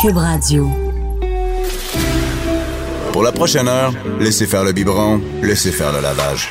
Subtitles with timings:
[0.00, 0.70] Cube Radio.
[3.12, 6.48] Pour la prochaine heure, laissez faire le biberon, laissez faire le lavage.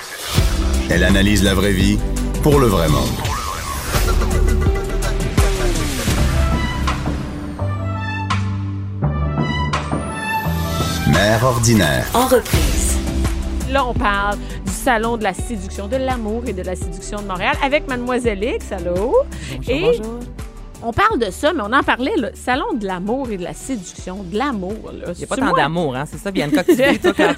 [0.90, 1.98] Elle analyse la vraie vie
[2.44, 3.10] pour le vrai monde.
[11.08, 12.06] Mère ordinaire.
[12.14, 12.98] En reprise.
[13.72, 17.28] Là, on parle du salon de la séduction, de l'amour et de la séduction de
[17.28, 18.72] Montréal avec Mademoiselle X.
[18.72, 19.16] Allô?
[19.68, 20.00] et
[20.82, 23.54] on parle de ça, mais on en parlait, le salon de l'amour et de la
[23.54, 24.74] séduction, de l'amour.
[24.94, 25.12] là.
[25.14, 26.06] Il n'y a pas C'est tant moi- d'amour, hein?
[26.10, 27.34] C'est ça, Bianca, que tu dis, toi, quand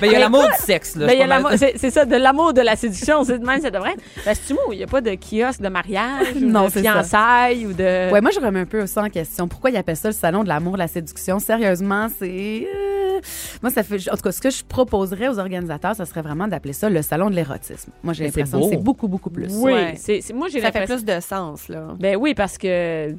[0.00, 1.06] Mais il y a Ben, l'amour du sexe, là.
[1.06, 3.44] Ben, il y a c'est c'est c'est ça, de l'amour, de la séduction, c'est de
[3.46, 4.02] même, ça devrait être.
[4.24, 6.92] Ben, moi, il n'y a pas de kiosque de mariage, ou Non, de c'est ça.
[6.92, 8.10] fiançailles, ou de...
[8.10, 9.46] Ouais, moi, je remets un peu ça en question.
[9.48, 11.38] Pourquoi ils appellent ça le salon de l'amour, de la séduction?
[11.38, 12.66] Sérieusement, c'est.
[13.62, 13.96] Moi, ça fait.
[14.10, 17.02] En tout cas, ce que je proposerais aux organisateurs, ça serait vraiment d'appeler ça le
[17.02, 17.92] salon de l'érotisme.
[18.02, 19.48] Moi, j'ai Mais c'est l'impression que c'est beaucoup, beaucoup plus.
[19.56, 19.94] Oui, Ouais.
[19.96, 21.04] c'est c'est- moi, j'ai Ça fait l'impression...
[21.04, 21.88] plus de sens, là.
[21.98, 23.14] Ben oui, parce que...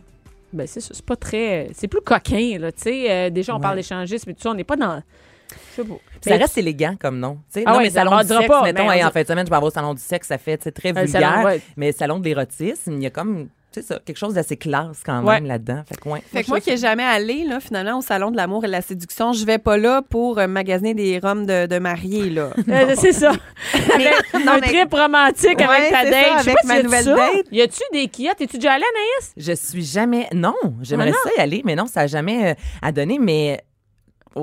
[0.54, 1.70] Ben c'est ça, c'est pas très...
[1.74, 3.10] C'est plus coquin, là, tu sais.
[3.10, 3.62] euh, déjà, on Ouais.
[3.62, 5.02] parle d'échangisme et tout ça, on n'est pas dans...
[5.78, 5.96] Je sais pas.
[6.22, 7.36] Ça reste élégant comme nom.
[7.54, 7.64] tu sais.
[7.66, 9.28] Ah non, ouais, mais ça salon du sexe, pas, mettons, mais hey, en fin de
[9.28, 11.22] semaine, je vais avoir au salon du sexe, ça fait sais, très vulgaire.
[11.22, 11.62] salon, ouais.
[11.78, 15.02] Mais salon de l'érotisme, il y a comme, tu sais ça, quelque chose d'assez classe
[15.06, 15.36] quand Ouais.
[15.36, 15.84] même là-dedans.
[15.88, 16.22] Fait que, ouais.
[16.32, 18.72] Fait que moi qui n'ai jamais allé, là, finalement, au Salon de l'amour et de
[18.72, 22.50] la séduction, je vais pas là pour euh, magasiner des rhums de, de mariés, là.
[22.70, 23.32] Euh, c'est ça.
[23.94, 24.08] Avec
[24.46, 26.26] non, un mais- trip romantique Ouais, avec ta c'est date.
[26.26, 27.46] ça, Je sais avec pas ma y nouvelle date.
[27.52, 28.42] Y a-tu des kiosques?
[28.42, 29.34] Es-tu déjà allée, Anaïs?
[29.38, 30.28] Je suis jamais.
[30.34, 33.20] Non, j'aimerais Ah ça y aller, mais non, ça n'a jamais euh, à donner.
[33.20, 33.62] Mais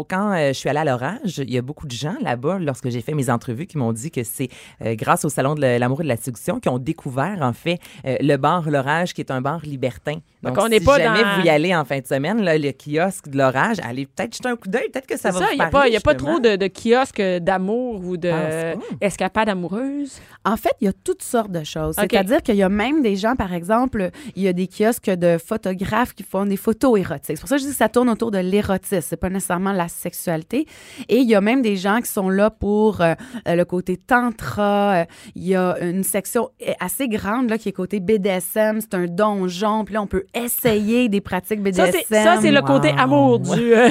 [0.09, 2.89] quand euh, je suis allée à l'orage, il y a beaucoup de gens là-bas, lorsque
[2.91, 4.49] j'ai fait mes entrevues, qui m'ont dit que c'est
[4.83, 7.79] euh, grâce au Salon de l'amour et de la séduction qu'ils ont découvert, en fait,
[8.07, 10.15] euh, le bar L'Orage, qui est un bar libertin.
[10.43, 12.43] Donc, Donc, on n'est si pas jamais dans- vous y allez en fin de semaine,
[12.43, 15.39] là, le kiosque de l'Orage, allez peut-être jeter un coup d'œil, peut-être que ça va
[15.41, 16.31] ça, vous il n'y a, parler, pas- y a pas justement.
[16.33, 20.21] trop de, de kiosques d'amour ou de Ah, escapades amoureuses?
[20.45, 21.97] En fait, il y a toutes sortes de choses.
[21.97, 25.39] C'est-à-dire qu'il y a même des gens, par exemple, il y a des kiosques de
[25.39, 27.25] photographes qui font des photos érotiques.
[27.27, 29.01] C'est pour ça que je dis que ça tourne autour de l'érotisme.
[29.03, 30.67] C'est pas nécessairement la sexualité.
[31.09, 33.15] Et il y a même des gens qui sont là pour euh,
[33.47, 35.03] euh, le côté tantra.
[35.03, 36.51] Euh, Il y a une section
[36.81, 38.81] assez grande là, qui est côté BDSM.
[38.81, 39.85] C'est un donjon.
[39.85, 41.93] Puis là, on peut essayer des pratiques BDSM.
[42.09, 43.75] c'est ça, c'est le côté amour du...
[43.75, 43.89] euh,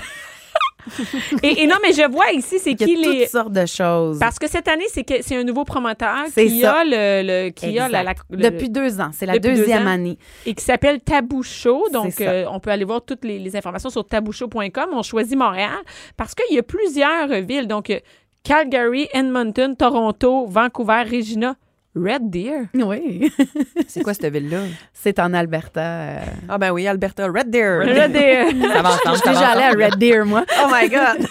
[1.44, 3.28] et, et non, mais je vois ici, c'est Il y a qui toutes les...
[3.28, 4.20] sortes de choses.
[4.20, 6.78] Parce que cette année, c'est que c'est un nouveau promoteur qui ça.
[6.80, 6.92] a le,
[7.46, 8.25] le- qui a la, la- Exact.
[8.30, 9.09] le- Depuis deux ans.
[9.14, 10.18] C'est la Depuis deuxième année.
[10.46, 11.84] et qui s'appelle Tabou Show.
[11.92, 14.90] Donc, euh, on peut aller voir toutes les, les informations sur taboushow.com.
[14.94, 15.78] On choisit Montréal
[16.16, 17.68] parce qu'il y a plusieurs villes.
[17.68, 18.00] Donc, euh,
[18.44, 21.56] Calgary, Edmonton, Toronto, Vancouver, Regina,
[21.97, 22.66] Red Deer.
[22.74, 23.31] Oui.
[23.88, 24.59] C'est quoi cette ville-là?
[24.94, 25.81] c'est en Alberta.
[25.81, 26.19] euh.
[26.50, 27.80] Ah ben oui, Alberta, Red Deer.
[27.80, 28.47] Red Deer.
[28.50, 29.85] Je suis déjà allée à.
[29.88, 30.44] Red Deer, moi.
[30.63, 31.28] Oh my God!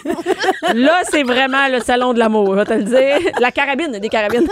[0.75, 3.31] Là, c'est vraiment le salon de l'amour, je vais te le dire.
[3.39, 4.47] La carabine, des carabines.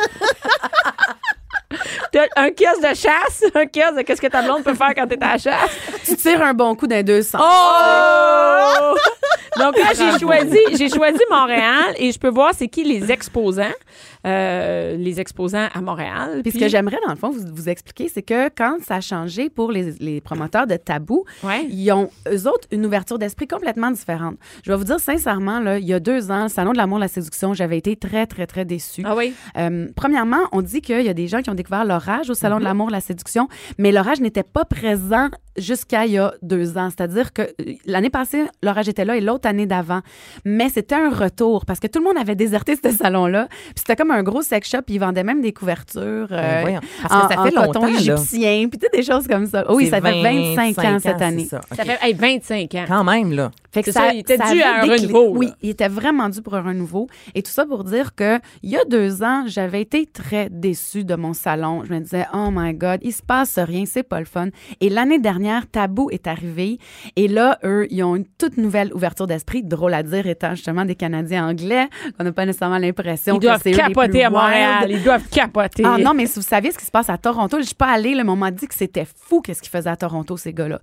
[2.11, 5.07] T'as un kiosque de chasse, un kiosque de qu'est-ce que ta blonde peut faire quand
[5.07, 5.71] t'es à la chasse.
[6.05, 7.41] Tu tires un bon coup d'un deux sens.
[7.43, 8.95] Oh!
[9.59, 13.73] Donc là, j'ai choisi, j'ai choisi Montréal et je peux voir c'est qui les exposants,
[14.25, 16.41] euh, les exposants à Montréal.
[16.43, 19.01] Puis ce que j'aimerais, dans le fond, vous, vous expliquer, c'est que quand ça a
[19.01, 21.65] changé pour les, les promoteurs de tabou, Ouais.
[21.69, 24.37] ils ont, eux autres, une ouverture d'esprit complètement différente.
[24.63, 26.99] Je vais vous dire sincèrement, là, il y a deux ans, le Salon de l'amour
[26.99, 29.03] la séduction, j'avais été très, très, très déçue.
[29.05, 29.33] Ah oui?
[29.57, 32.59] Euh, premièrement, on dit qu'il y a des gens qui ont découvert l'orage au Salon
[32.59, 33.47] de l'amour et de la séduction,
[33.77, 36.89] mais l'orage n'était pas présent jusqu'à il y a deux ans.
[36.89, 40.01] C'est-à-dire que euh, l'année passée, l'orage était là et l'autre année d'avant.
[40.43, 43.47] Mais c'était un retour parce que tout le monde avait déserté ce salon-là.
[43.49, 44.83] Puis c'était comme un gros sex shop.
[44.85, 46.79] Puis ils vendaient même des couvertures Ben euh, voyons.
[47.01, 48.67] Parce que ça en, fait en longtemps, coton égyptien.
[48.69, 49.65] Puis tu sais, des choses comme ça.
[49.71, 51.45] Oui, ça fait 25 ans cette année.
[51.45, 51.61] ça.
[51.75, 52.85] Ça fait hey, 25 ans.
[52.87, 53.51] Quand même, là.
[53.71, 55.39] Fait que C'est ça, il était dû à un renouveau, là.
[55.39, 57.07] Oui, il était vraiment dû pour un renouveau.
[57.33, 61.03] Et tout ça pour dire que il y a deux ans, j'avais été très déçue
[61.03, 61.83] de mon salon.
[61.83, 64.47] Je me disais, oh my God, il se passe rien, c'est pas le fun.
[64.79, 66.79] Et l'année dernière, Tabou est arrivé.
[67.17, 70.85] Et là, eux, ils ont une toute nouvelle ouverture d'esprit, drôle à dire, étant justement
[70.85, 74.83] des Canadiens anglais, qu'on n'a pas nécessairement l'impression que c'est eux les capoter à Montréal.
[74.83, 74.97] wild.
[74.99, 75.83] Ils doivent capoter.
[75.85, 77.87] Ah non, mais si vous saviez ce qui se passe à Toronto, je suis pas
[77.87, 80.79] allée, on m'a dit que c'était fou qu'est-ce qu'ils faisaient à Toronto, ces gars-là.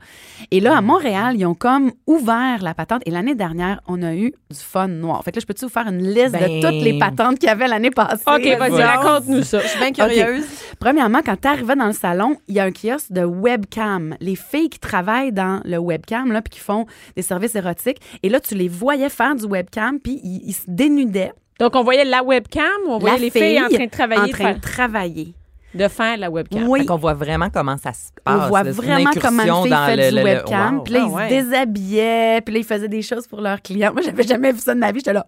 [0.50, 3.02] Et là, à Montréal, ils ont comme ouvert la patente.
[3.06, 5.22] Et l'année dernière, on a eu du fun noir.
[5.24, 7.48] Fait que là, je peux-tu vous faire une liste Ben- de toutes les patentes qu'il
[7.48, 8.22] y avait l'année passée?
[8.26, 9.60] OK, vas-y, raconte-nous ça.
[9.60, 10.44] Je suis bien curieuse.
[10.78, 14.16] Premièrement, quand tu arrivais dans le salon, il y a un kiosque de webcam.
[14.20, 16.86] Les filles qui travaillent dans le webcam, là, puis qui font
[17.16, 17.98] des services érotiques.
[18.22, 21.32] Et là, tu les voyais faire du webcam, puis ils, ils se dénudaient.
[21.62, 24.26] Donc, on voyait la webcam, on voyait La les filles en train de travailler, En
[24.26, 25.34] de train faire, de travailler.
[25.74, 26.68] de faire la webcam.
[26.68, 26.80] Oui.
[26.80, 28.48] Fait qu'on voit vraiment comment ça se On passe.
[28.48, 28.72] voit là.
[28.72, 30.76] C'est une vraiment comment une fille dans fait le- du le- le- webcam.
[30.78, 30.82] wow.
[30.82, 31.28] Puis là, Ah ils ouais.
[31.28, 32.40] se déshabillaient.
[32.44, 33.92] Puis là, ils faisaient des choses pour leurs clients.
[33.92, 34.98] Moi, j'avais jamais vu ça de ma vie.
[34.98, 35.26] J'étais là.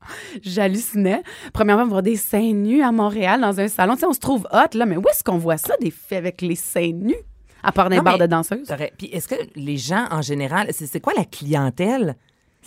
[0.42, 1.22] J'hallucinais.
[1.52, 3.94] Premièrement, voir des seins nus à Montréal dans un salon.
[3.94, 6.18] Tu sais, on se trouve hot, là, mais où est-ce qu'on voit ça, des filles
[6.18, 7.14] avec les seins nus?
[7.62, 8.68] À part Non, bars de danseuses?
[8.98, 12.14] Puis est-ce que les gens, en général, c'est quoi la clientèle?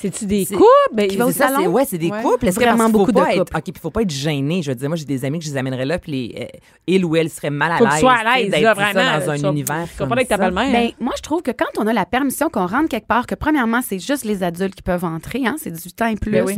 [0.02, 0.64] C'est-tu des couples?
[0.94, 1.68] Ben, Qui va au salon?
[1.68, 2.22] Ouais, c'est des Ouais.
[2.22, 2.48] couples.
[2.48, 3.58] Est-ce Vraiment faut beaucoup de pas être- couples.
[3.58, 4.62] OK, puis il faut pas être gêné.
[4.62, 6.58] Je veux dire, moi, j'ai des amis que je les amènerais là, puis les, euh,
[6.88, 7.94] il ou elle serait mal à l'aise.
[7.96, 9.20] tu sois à l'aise, d'être là, ça vraiment.
[9.26, 10.44] dans un univers comme pas avec ta ça.
[10.50, 10.72] belle-mère.
[10.72, 13.36] Ben, moi, je trouve que quand on a la permission qu'on rentre quelque part, que
[13.36, 16.32] premièrement, c'est juste les adultes qui peuvent entrer, hein, c'est 18 ans et plus.
[16.32, 16.58] Ben oui.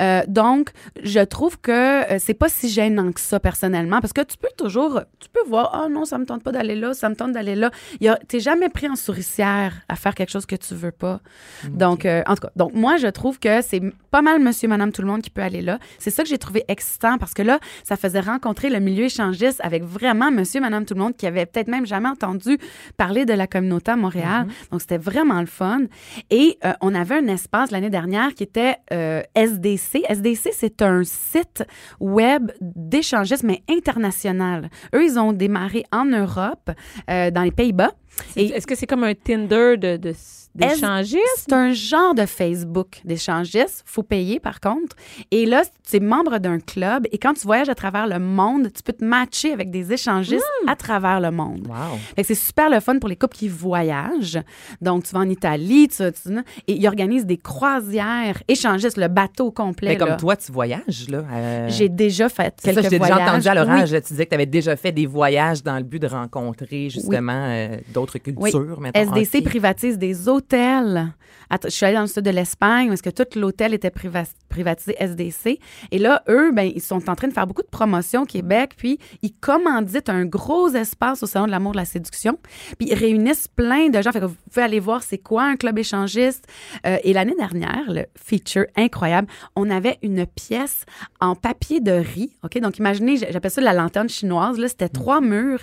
[0.00, 0.70] Euh, donc,
[1.02, 1.70] je trouve que
[2.12, 5.48] euh, c'est pas si gênant que ça, personnellement, parce que tu peux toujours, tu peux
[5.48, 7.70] voir, oh non, ça me tente pas d'aller là, ça me tente d'aller là.
[8.00, 10.90] Il y a- T'es jamais pris en souricière à faire quelque chose que tu veux
[10.92, 11.20] pas.
[11.68, 13.80] Donc, euh, en tout cas, donc moi, je trouve que c'est
[14.10, 15.78] pas mal monsieur, madame, tout le monde qui peut aller là.
[16.00, 19.60] C'est ça que j'ai trouvé excitant parce que là, ça faisait rencontrer le milieu échangiste
[19.62, 22.58] avec vraiment monsieur, madame, tout le monde qui avait peut-être même jamais entendu
[22.96, 24.48] parler de la communauté à Montréal.
[24.72, 25.82] Donc, c'était vraiment le fun.
[26.30, 30.02] Et euh, on avait un espace l'année dernière qui était euh, SDC.
[30.08, 31.62] SDC, c'est un site
[32.00, 34.70] web d'échangisme, mais international.
[34.92, 36.72] Eux, ils ont démarré en Europe,
[37.08, 37.92] euh, dans les Pays-Bas.
[38.36, 40.12] Est-ce que c'est comme un Tinder de, de,
[40.54, 41.20] d'échangistes?
[41.48, 43.82] c'est un genre de Facebook d'échangistes.
[43.86, 44.96] faut payer, par contre.
[45.30, 48.68] Et là, tu es membre d'un club et quand tu voyages à travers le monde,
[48.74, 51.66] tu peux te matcher avec des échangistes à travers le monde.
[51.68, 51.98] Wow.
[52.24, 54.40] C'est super le fun pour les couples qui voyagent.
[54.80, 56.38] Donc, tu vas en Italie, tu, tu-
[56.68, 59.90] et ils organisent des croisières échangistes, le bateau complet.
[59.90, 60.16] Mais comme là.
[60.16, 61.24] toi, tu voyages, là.
[61.32, 63.00] euh, J'ai déjà fait quelques ça, voyages.
[63.18, 63.56] déjà entendu à Oui.
[63.58, 63.90] l'orage.
[63.90, 67.46] Tu disais que tu avais déjà fait des voyages dans le but de rencontrer justement
[67.48, 68.80] euh, d'autres cultures.
[68.80, 68.98] mettons.
[69.14, 69.44] SDC Ok.
[69.44, 70.41] privatise des hôtels.
[70.42, 71.14] cautela
[71.64, 74.94] je suis allée dans le sud de l'Espagne parce que tout l'hôtel était priva- privatisé
[74.98, 75.58] SDC.
[75.90, 78.74] Et là, eux, ben, ils sont en train de faire beaucoup de promotions au Québec.
[78.76, 82.38] Puis, ils commanditent un gros espace au Salon de l'amour de la séduction.
[82.78, 84.12] Puis, ils réunissent plein de gens.
[84.12, 86.46] Fait que vous pouvez aller voir c'est quoi un club échangiste.
[86.86, 90.84] Euh, et l'année dernière, le feature incroyable, on avait une pièce
[91.20, 92.36] en papier de riz.
[92.44, 92.58] OK?
[92.60, 94.58] Donc, imaginez, j'appelle ça la lanterne chinoise.
[94.58, 95.60] Là, c'était trois murs.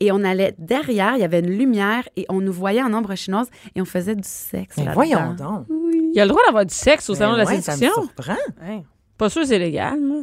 [0.00, 3.14] Et on allait derrière, il y avait une lumière et on nous voyait en ombre
[3.14, 4.76] chinoise et on faisait du sexe.
[4.78, 5.66] Mais voyons donc.
[5.68, 7.72] Il y a le droit d'avoir du sexe au salon Ben de la ouais, ça
[7.72, 8.02] me séduction.
[8.02, 8.36] surprend.
[9.18, 10.22] Pas sûr que c'est légal, moi.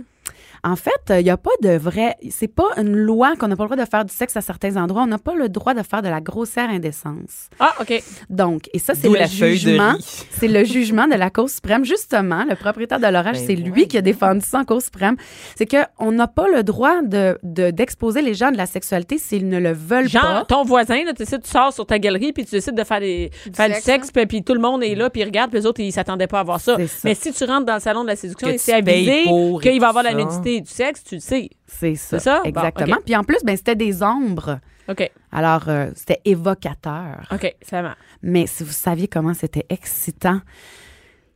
[0.64, 2.16] En fait, il n'y a pas de vrai.
[2.30, 4.76] C'est pas une loi qu'on n'a pas le droit de faire du sexe à certains
[4.78, 5.04] endroits.
[5.04, 7.50] On n'a pas le droit de faire de la grossière indécence.
[7.60, 8.02] Ah, OK.
[8.30, 9.94] Donc, et ça, c'est le jugement.
[10.32, 11.84] C'est le jugement de la Cour suprême.
[11.84, 15.16] Justement, le propriétaire de l'orage, Ben c'est lui qui a défendu ça en Cour suprême.
[15.56, 19.48] C'est qu'on n'a pas le droit de, de- d'exposer les gens de la sexualité s'ils
[19.50, 20.46] ne le veulent Genre, pas.
[20.46, 23.68] ton voisin, là, tu sors sur ta galerie, puis tu décides de faire, des, faire
[23.68, 25.66] du sexe, sexe, puis, puis tout le monde est là, puis il regarde, puis les
[25.66, 26.78] autres, ils s'attendaient pas à voir ça.
[27.04, 29.24] Mais si tu rentres dans le salon de la séduction et tu c'est avisé
[29.62, 30.16] qu'il va avoir la ça.
[30.56, 31.50] Et du sexe, tu le sais.
[31.68, 32.20] C'est ça.
[32.20, 32.42] C'est ça?
[32.44, 32.98] Bon, Exactement.
[33.06, 34.60] Puis en plus, ben, c'était des ombres.
[34.90, 37.28] OK, Alors, euh, c'était évocateur.
[37.32, 37.96] OK, ça.
[38.22, 40.40] Mais si vous saviez comment c'était excitant.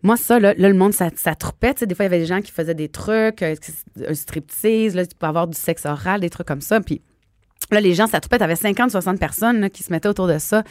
[0.04, 1.74] Moi, ça, là, là, le monde, ça, ça troupait.
[1.74, 3.56] Tu sais, des fois, il y avait des gens qui faisaient des trucs, euh,
[4.08, 6.80] un striptease, là, tu peux avoir du sexe oral, des trucs comme ça.
[6.80, 7.02] Puis
[7.76, 8.38] là, les gens, ça troupait.
[8.38, 10.64] T'avais 50, 60 personnes là, qui se mettaient autour de ça.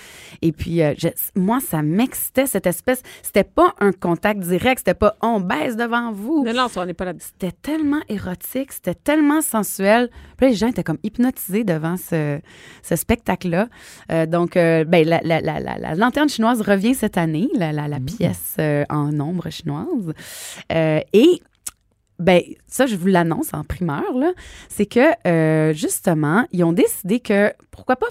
[0.43, 3.03] Et puis, euh, je- moi, ça m'excitait, cette espèce.
[3.23, 4.79] C'était pas un contact direct.
[4.79, 6.45] C'était pas on baisse devant vous.
[6.45, 10.09] Non, non, ça, on n'est pas là C'était tellement érotique, c'était tellement sensuel.
[10.37, 12.41] Puis là, les gens étaient comme hypnotisés devant ce,
[12.83, 13.69] ce spectacle-là.
[14.13, 17.73] Euh, donc, euh, ben, la, la- la- la- la lanterne chinoise revient cette année, la,
[17.73, 20.13] la- la pièce euh, en ombre chinoise.
[20.73, 21.41] Euh, et
[22.21, 24.33] ben ça, je vous l'annonce en primeur, là,
[24.69, 28.07] c'est que euh, justement, ils ont décidé que pourquoi pas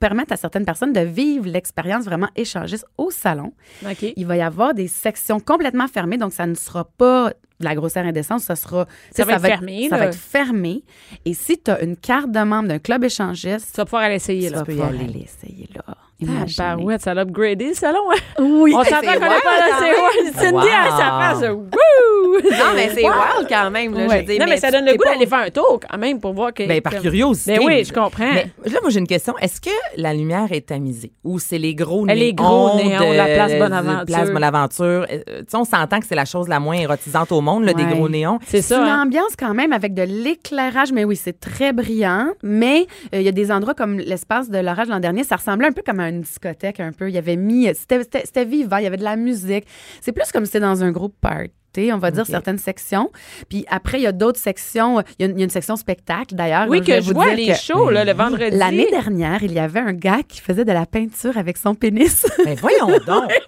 [0.00, 3.52] permettre à certaines personnes de vivre l'expérience vraiment échangiste au salon.
[3.84, 4.12] OK.
[4.16, 7.28] Il va y avoir des sections complètement fermées, donc ça ne sera pas
[7.60, 10.04] de la grossière indécence, ça sera Ça va être fermé, Ça là.
[10.04, 10.82] va être fermé.
[11.26, 14.14] Et si tu as une carte de membre d'un club échangiste, Tu vas pouvoir aller
[14.14, 14.58] essayer, tu là.
[14.60, 15.94] vas pouvoir aller essayer là.
[16.28, 18.00] Ah, barouette, ça l'a upgradé, le salon.
[18.12, 18.18] hein?
[18.40, 18.72] Oui.
[18.74, 19.76] On s'entend qu'on c'est n'est pas wild, là.
[19.80, 20.60] C'est ouais, Cindy Wow.
[20.62, 21.50] à sa face.
[21.50, 22.40] Wouh!
[22.50, 23.94] Non, mais c'est wild quand même.
[23.94, 25.98] Là, je dire, Non, mais, ça donne le goût pas- d'aller faire un tour quand
[25.98, 26.66] même pour voir que.
[26.66, 27.56] Ben, par curiosité.
[27.58, 28.32] Ben oui, je comprends.
[28.32, 29.34] Mais là, moi, j'ai une question.
[29.38, 31.12] Est-ce que la lumière est tamisée?
[31.24, 34.06] Ou c'est les gros Elle néons est gros de- néons, la place de- Bonaventure.
[34.06, 35.06] Place Bonaventure.
[35.10, 37.72] Euh, tu sais, on s'entend que c'est la chose la moins érotisante au monde, là,
[37.72, 37.90] des Ouais.
[37.94, 38.38] gros néons.
[38.46, 38.80] C'est C'est ça.
[38.82, 39.02] une hein?
[39.04, 42.28] ambiance quand même avec de l'éclairage, mais oui, c'est très brillant.
[42.42, 45.68] Mais euh, il y a des endroits comme l'espace de l'orage l'an dernier, ça ressemblait
[45.68, 47.08] un peu comme à une discothèque, un peu.
[47.08, 49.64] Il y avait mis, c'était vivant, il y avait de la musique.
[50.00, 53.10] C'est plus comme si c'était dans un groupe party, on va dire certaines sections.
[53.48, 55.00] Puis après, il y a d'autres sections.
[55.18, 56.66] Il y, a une- il y a une section spectacle d'ailleurs.
[56.68, 58.56] Oui, que je vous vois les shows là, le vendredi.
[58.56, 62.26] L'année dernière, il y avait un gars qui faisait de la peinture avec son pénis.
[62.44, 63.30] Ben voyons donc.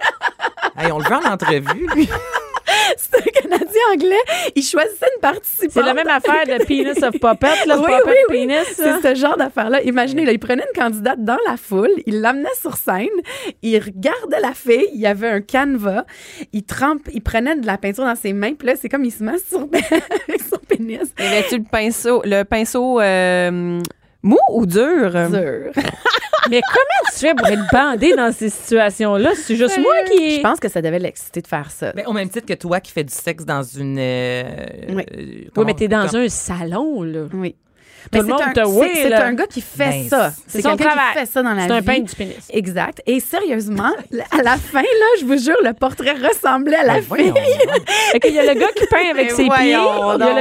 [0.74, 2.08] Hey, on le veut en entrevue, lui.
[2.96, 4.50] C'est un Canadien anglais.
[4.54, 5.70] Il choisissait une participante.
[5.72, 8.46] C'est la même affaire de Penis of Puppet, là, Oui, Puppet oui, oui.
[8.46, 8.74] Penis.
[8.74, 9.82] C'est ce genre d'affaire-là.
[9.82, 13.08] Imaginez, là, il prenait une candidate dans la foule, il l'amenait sur scène,
[13.62, 16.04] il regardait la fille, il y avait un canevas,
[16.52, 19.12] il trempe, il prenait de la peinture dans ses mains, puis là, c'est comme il
[19.12, 19.80] se masturbait
[20.28, 21.12] avec son pénis.
[21.18, 23.80] Y avait-tu le pinceau, le pinceau euh,
[24.22, 25.10] mou ou dur?
[25.30, 25.72] Dur.
[26.50, 29.30] Mais comment tu fais pour être bandé dans ces situations-là?
[29.36, 30.36] C'est juste moi qui.
[30.36, 31.92] Je pense que ça devait l'exciter de faire ça.
[31.92, 33.96] Ben, au même titre que toi qui fais du sexe dans une.
[33.98, 34.42] euh,
[34.88, 34.94] Oui.
[35.12, 37.24] euh, Oui, comment- mais t'es dans un salon, là.
[37.32, 37.54] Oui.
[38.10, 39.26] Tout le c'est monde un, te c'est- oui, c'est là.
[39.26, 40.32] un gars qui fait Ben, ça.
[40.46, 42.36] c'est quelqu'un qui fait ça dans la C'est un peigne du pénis.
[42.50, 43.02] Exact.
[43.06, 43.92] Et sérieusement,
[44.30, 47.32] à la fin, là, je vous jure, le portrait ressemblait à la Ben, fille.
[48.12, 49.78] Fait qu'il y a le gars qui peint avec ses pieds, il y a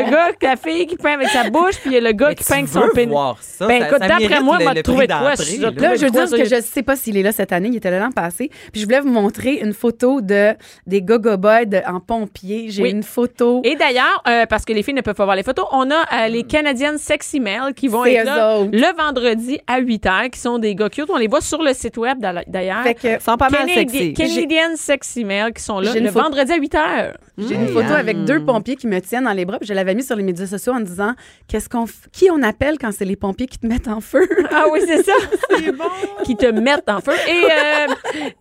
[0.03, 2.30] le gars, la fille qui peint avec sa bouche, puis il y a le gars
[2.30, 3.10] Mais qui peint avec son pénis.
[3.13, 3.68] voir ça?
[3.68, 5.36] Ben, Ça- écoute, ça d'après moi, m'a trouvé de quoi, là.
[5.36, 7.91] je- veux dire que il- je sais pas s'il est là cette année, il était
[7.91, 8.50] là l'an passé.
[8.72, 10.53] Puis je voulais vous montrer une photo de
[10.88, 12.68] des Gogo Boys de- en pompier.
[12.70, 12.91] J'ai Oui.
[12.91, 13.62] une photo.
[13.63, 15.96] Et d'ailleurs, euh, parce que les filles ne peuvent pas voir les photos, on a
[15.96, 17.39] euh, les Canadiennes Sexy
[17.75, 18.70] Qui vont être là autres.
[18.74, 21.10] le vendredi à 8 h, qui sont des gars cute.
[21.10, 22.84] On les voit sur le site web d'a- d'ailleurs.
[23.03, 24.13] Ils sont pas mal Canadi- sexy.
[24.13, 27.13] Canadian Sexy Mail qui sont là J'ai une le photo- vendredi à 8 h.
[27.38, 29.58] j'ai une photo avec deux pompiers qui me tiennent dans les bras.
[29.60, 31.13] Puis je l'avais mis sur les médias sociaux en disant
[31.48, 34.27] qu'est-ce qu'on f- qui on appelle quand c'est les pompiers qui te mettent en feu?
[34.51, 35.13] Ah oui, c'est ça.
[35.58, 35.86] c'est bon.
[36.24, 37.13] Qui te mettent en feu.
[37.27, 37.93] Et euh,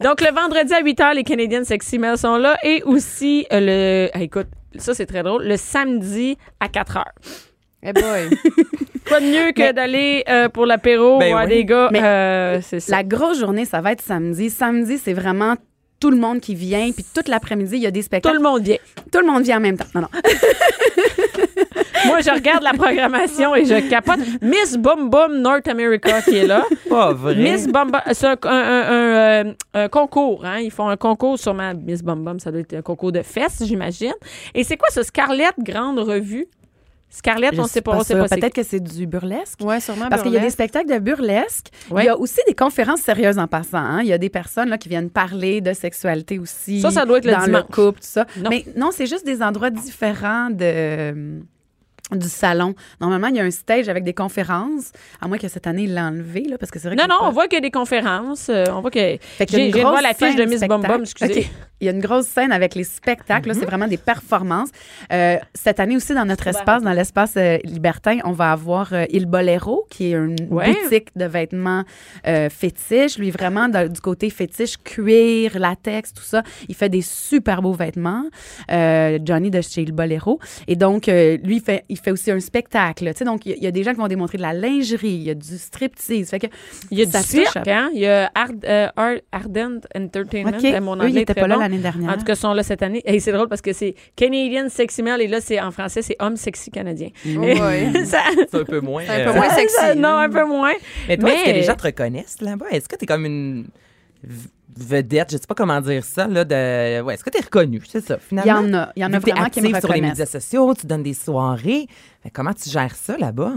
[0.02, 2.57] donc, le vendredi à 8 h, les Canadian Sexy Mail sont là.
[2.64, 4.11] Et aussi, euh, le.
[4.12, 5.45] ah, écoute, ça, c'est très drôle.
[5.45, 7.05] Le samedi à 4 h.
[7.82, 8.02] Eh boy.
[9.08, 11.49] Quoi de mieux que d'aller euh, pour l'apéro Ben voir oui.
[11.50, 11.90] des gars.
[11.94, 12.96] Euh, c'est ça.
[12.96, 14.50] La grosse journée, ça va être samedi.
[14.50, 15.54] Samedi, c'est vraiment
[15.99, 16.90] tout le monde qui vient.
[16.92, 18.37] Puis toute l'après-midi, il y a des Tout spectacles.
[18.37, 18.76] le monde vient.
[19.12, 19.87] Tout le monde vient en même temps.
[19.94, 20.08] Non, non.
[22.06, 24.20] Moi, je regarde la programmation et je capote.
[24.40, 26.64] Miss Boom Boom North America qui est là.
[26.88, 27.34] Pas vrai.
[27.34, 30.44] Miss Bum Bum, c'est un, un- un- un, euh, un concours.
[30.44, 30.60] Hein?
[30.60, 33.62] Ils font un concours, sûrement Miss Bum Bum, ça doit être un concours de fesses,
[33.64, 34.14] j'imagine.
[34.54, 36.46] Et c'est quoi ce Scarlett Grande Revue?
[37.12, 38.23] Scarlett, Je on suis sait pas, on sait sûre.
[38.23, 39.61] pas c'est Peut-être que c'est du burlesque.
[39.62, 40.09] Ouais, sûrement.
[40.09, 41.67] Parce qu'il y a des spectacles de burlesque.
[41.90, 42.05] Ouais.
[42.05, 43.79] Il y a aussi des conférences sérieuses en passant.
[43.79, 44.00] hein.
[44.02, 46.81] Il y a des personnes là, qui viennent parler de sexualité aussi.
[46.81, 47.62] Ça, ça doit être le dans dimanche.
[47.69, 48.26] le couple, tout ça.
[48.37, 48.49] Non.
[48.50, 51.40] Mais non, c'est juste des endroits différents de euh,
[52.12, 52.75] du salon.
[53.00, 54.90] Normalement, il y a un stage avec des conférences,
[55.21, 57.09] à moins que cette année, il l'a enlevé, là, parce que c'est vrai Non, que
[57.11, 58.49] non, on voit qu'il y a des conférences.
[58.50, 58.99] euh, on voit que.
[59.49, 61.00] J'ai la fiche de Miss spectacle.
[61.02, 61.49] excusez.
[61.80, 63.54] Il y a une grosse scène avec les spectacles.
[63.54, 64.70] C'est vraiment des performances.
[65.12, 69.04] Euh, cette année aussi, dans notre espace, dans l'espace euh, libertin, on va avoir euh,
[69.10, 70.72] Il Bolero, qui est une Ouais.
[70.82, 71.84] boutique de vêtements
[72.50, 73.18] fétiches.
[73.18, 76.42] Lui, vraiment, du côté fétiche, cuir, latex, tout ça.
[76.68, 78.25] Il fait des super beaux vêtements.
[78.68, 80.38] Johnny de chez Il Bolero.
[80.68, 83.06] Et donc, lui, il fait, il fait aussi un spectacle.
[83.12, 84.42] Tu sais, donc, il y, a- il y a des gens qui vont démontrer de
[84.42, 85.08] la lingerie.
[85.10, 86.30] Il y a du striptease.
[86.30, 86.46] Fait que
[86.90, 87.90] Il y a du cirque, hein?
[87.94, 90.56] Il y a Ard- Ard- Ardent Entertainment.
[90.58, 90.64] OK.
[90.64, 91.56] Euh, Mon Eux, anglais n'étaient très pas là.
[91.71, 92.11] L'année dernière.
[92.11, 93.03] En tout cas, ils sont là cette année.
[93.05, 96.17] Et c'est drôle parce que c'est Canadian Sexy Male et là, c'est en français, c'est
[96.19, 97.09] Homme Sexy Canadien.
[98.05, 98.19] Ça-
[98.50, 99.05] C'est un peu moins.
[99.09, 99.75] Un peu moins sexy.
[99.77, 100.73] ça- non, un peu moins.
[101.09, 102.67] Mais toi, est-ce que les gens te reconnaissent là-bas?
[102.71, 103.67] Est-ce que tu es comme une
[104.23, 107.00] v- vedette, je sais pas comment dire ça, là, de...
[107.03, 107.81] Ouais, est-ce que tu es reconnu?
[107.89, 108.61] C'est ça, Il y finalement?
[108.69, 108.93] en a.
[108.97, 110.11] Il y en a t'es vraiment qui me active sur les reconnaissent.
[110.19, 111.87] médias sociaux, tu donnes des soirées.
[112.25, 113.55] Mais comment tu gères ça là-bas?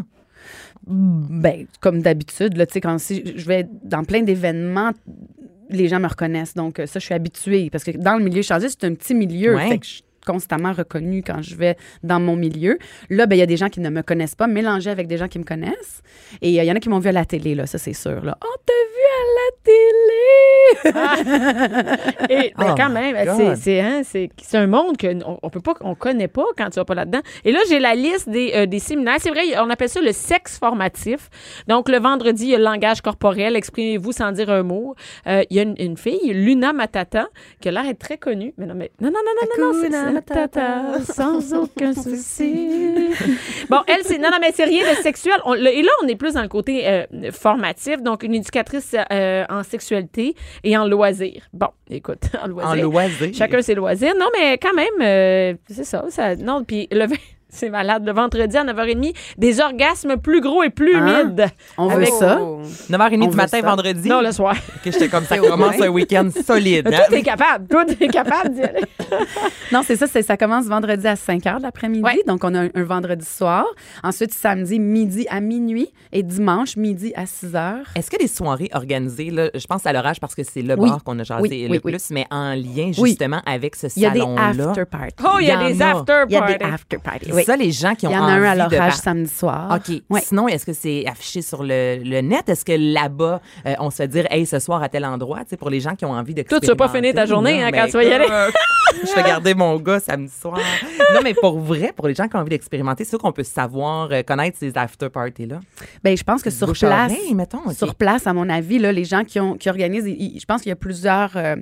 [0.86, 4.92] Ben, comme d'habitude, là, tu sais, quand si je vais dans plein d'événements,
[5.74, 6.54] les gens me reconnaissent.
[6.54, 7.70] Donc, euh, ça, je suis habituée.
[7.72, 9.56] Parce que dans le milieu changé, c'est un petit milieu.
[9.56, 9.70] Ouais.
[9.70, 12.78] Fait que je suis constamment reconnue quand je vais dans mon milieu.
[13.10, 15.18] Là, ben, il y a des gens qui ne me connaissent pas, mélangés avec des
[15.18, 16.02] gens qui me connaissent.
[16.42, 17.94] Et euh, il y en a qui m'ont vu à la télé, là, ça, c'est
[17.94, 18.24] sûr.
[18.24, 18.38] Là.
[18.44, 20.14] Oh, t'as vu à la télé!
[22.30, 23.36] Et ben, Oh quand même, God.
[23.38, 26.46] c'est c'est hein, c'est c'est un monde que on, on peut pas on connaît pas
[26.58, 27.22] quand tu vas pas là-dedans.
[27.46, 29.18] Et là, j'ai la liste des, euh, des séminaires.
[29.20, 31.30] C'est vrai, on appelle ça le sexe formatif.
[31.68, 34.96] Donc le vendredi, il y a le langage corporel, exprimez-vous sans dire un mot.
[35.28, 37.28] Euh, il y a une, une fille, Luna Matata,
[37.62, 38.54] qui a l'air d'être très connue.
[38.58, 43.10] Mais non, mais non, non, non, non, non, non, Matata, sans aucun souci.
[43.70, 45.36] bon, elle, c'est non, non, mais c'est rien de sexuel.
[45.46, 48.02] On- le- et là, on est plus dans le côté euh, formatif.
[48.02, 51.44] Donc une éducatrice euh, en sexualité et en loisirs.
[51.54, 52.72] Bon, écoute, en loisirs.
[52.72, 53.34] En loisir.
[53.34, 54.14] Chacun ses loisirs.
[54.20, 56.36] Non, mais quand même, euh, c'est ça, ça.
[56.36, 57.16] Non, puis le vin-
[57.54, 58.04] C'est malade.
[58.06, 61.22] Le vendredi à 9h30, des orgasmes plus gros et plus Hein?
[61.22, 61.46] humides.
[61.78, 62.40] On veut Avec- ça?
[62.90, 63.68] 9h30 On du matin, ça.
[63.68, 64.10] vendredi?
[64.10, 64.56] Non, le soir.
[64.84, 66.88] Que j'étais comme ça commence un week-end solide.
[66.94, 67.02] Hein?
[67.10, 67.68] t'es capable.
[67.68, 68.82] Toi, t'es capable d'y aller.
[69.72, 72.04] Non, c'est ça, c'est- ça commence vendredi à 5 h de l'après-midi.
[72.04, 72.20] Ouais.
[72.28, 73.66] Donc, on a un, un vendredi soir.
[74.04, 75.92] Ensuite, samedi, midi à minuit.
[76.12, 77.76] Et dimanche, midi à 6 h.
[77.96, 80.90] Est-ce que des soirées organisées, là, je pense à l'orage parce que c'est le Oui.
[80.90, 81.92] bar qu'on a jasé Oui, le oui, oui.
[81.92, 83.10] plus, mais en lien Oui.
[83.12, 84.70] justement avec ce Il y a des salon-là?
[84.70, 85.16] after parties.
[85.24, 86.74] Oh, il y a des after Il y a des parties.
[86.74, 87.32] after parties.
[87.46, 88.96] C'est ça, les gens qui ont Il y en a un à envie de l'orage
[88.96, 89.76] samedi soir.
[89.76, 90.02] OK.
[90.10, 90.22] Ouais.
[90.22, 92.48] Sinon, est-ce que c'est affiché sur le, le net?
[92.50, 95.50] Est-ce que là-bas, euh, on se fait dire, hey, ce soir à tel endroit, tu
[95.52, 97.64] sais, pour les gens qui ont envie de Toi, tu vas pas finir ta journée,
[97.64, 98.28] hein, quand tu vas y aller.
[99.04, 100.58] je vais garder mon gars samedi soir.
[101.14, 103.44] non, mais pour vrai, pour les gens qui ont envie d'expérimenter, c'est sûr qu'on peut
[103.44, 105.60] savoir, euh, connaître ces after parties-là.
[106.04, 107.70] Ben, je pense que sur place, mettons.
[107.72, 110.62] Sur place, à mon avis, là, les gens qui, ont, qui organisent, ils- je pense
[110.62, 111.56] qu'il y a plusieurs euh,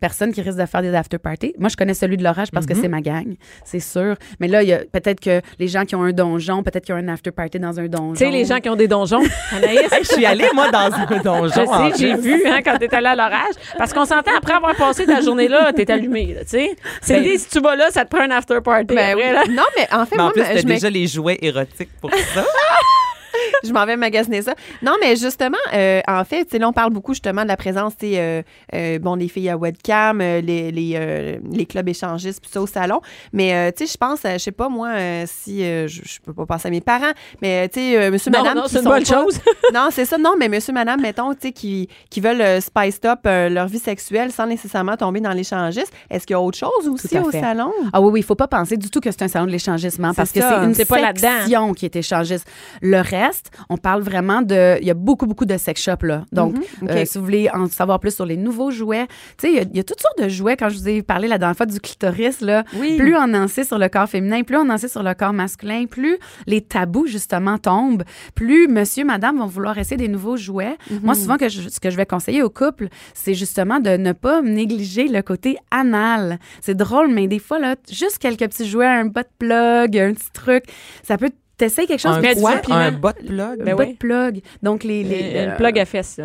[0.00, 1.54] personnes qui risquent de faire des after parties.
[1.58, 2.72] Moi, je connais celui de l'orage parce Mhm.
[2.74, 4.14] que c'est ma gang, c'est sûr.
[4.40, 6.94] Mais là, il y a peut-être que les gens qui ont un donjon, peut-être qu'il
[6.94, 8.12] y a un after party dans un donjon.
[8.12, 9.22] Tu sais, les gens qui ont des donjons?
[9.56, 11.48] Anaïs, Hey, je suis allée, moi, dans un donjon.
[11.48, 13.54] Je sais, j'ai vu hein, quand t'es allé à l'orage.
[13.76, 16.76] Parce qu'on s'entend, après avoir passé ta journée là, t'es allumé, là, tu sais.
[17.02, 18.94] C'est Ben- l'idée, si tu vas là, ça te prend un after party.
[18.94, 19.32] Ben après, oui.
[19.32, 19.42] là.
[19.50, 21.90] Non, mais en fait, Mais en moi, plus, je t'as m'ex- déjà les jouets érotiques
[22.00, 22.44] pour ça.
[23.64, 24.54] je m'en vais magasiner ça.
[24.82, 28.42] Non, mais justement, euh, en fait, là, on parle beaucoup justement de la présence, euh,
[28.74, 32.60] euh, bon, les filles à webcam, euh, les, les, euh, les clubs échangistes, puis ça
[32.60, 33.00] au salon.
[33.32, 34.90] Mais, tu sais, je pense, je sais pas, moi,
[35.26, 38.58] si, euh, je, peux pas penser à mes parents, mais, tu sais, monsieur, Non, madame.
[38.58, 39.38] non, c'est une bonne pas- chose.
[39.74, 40.18] non, c'est ça.
[40.18, 44.32] Non, mais monsieur, madame, mettons, tu sais, qui, qui veulent spice up leur vie sexuelle
[44.32, 45.92] sans nécessairement tomber dans l'échangiste.
[46.10, 47.72] Est-ce qu'il y a autre chose aussi au salon?
[47.92, 50.12] Ah oui, oui, il faut pas penser du tout que c'est un salon de l'échangissement
[50.14, 50.60] parce que ça.
[50.60, 52.46] c'est une C'est pas section qui est échangiste.
[52.82, 53.27] Le reste,
[53.68, 54.78] on parle vraiment de...
[54.80, 56.24] Il y a beaucoup, beaucoup de sex shops, là.
[56.32, 56.88] Donc, Mhm.
[56.90, 59.06] Euh, si vous voulez en savoir plus sur les nouveaux jouets,
[59.38, 60.56] tu sais, il y a- il y, a toutes sortes de jouets.
[60.56, 62.96] Quand je vous ai parlé la dernière fois du clitoris, là, Oui.
[62.96, 65.32] plus on en sait sur le corps féminin, plus on en sait sur le corps
[65.32, 68.04] masculin, plus les tabous, justement, tombent,
[68.34, 70.76] plus monsieur, madame vont vouloir essayer des nouveaux jouets.
[70.90, 71.00] Mhm.
[71.02, 74.12] Moi, souvent, que je- ce que je vais conseiller au couple, c'est justement de ne
[74.12, 76.38] pas négliger le côté anal.
[76.60, 80.30] C'est drôle, mais des fois, là, juste quelques petits jouets, un butt plug, un petit
[80.32, 80.64] truc,
[81.02, 82.16] ça peut t'essayer quelque chose.
[82.16, 82.60] un quoi?
[82.74, 83.62] Un bot plug?
[83.62, 83.94] Ben un butt oui.
[83.94, 84.40] plug.
[84.62, 86.18] Donc, les, les, Euh, euh, Une plug à fesses.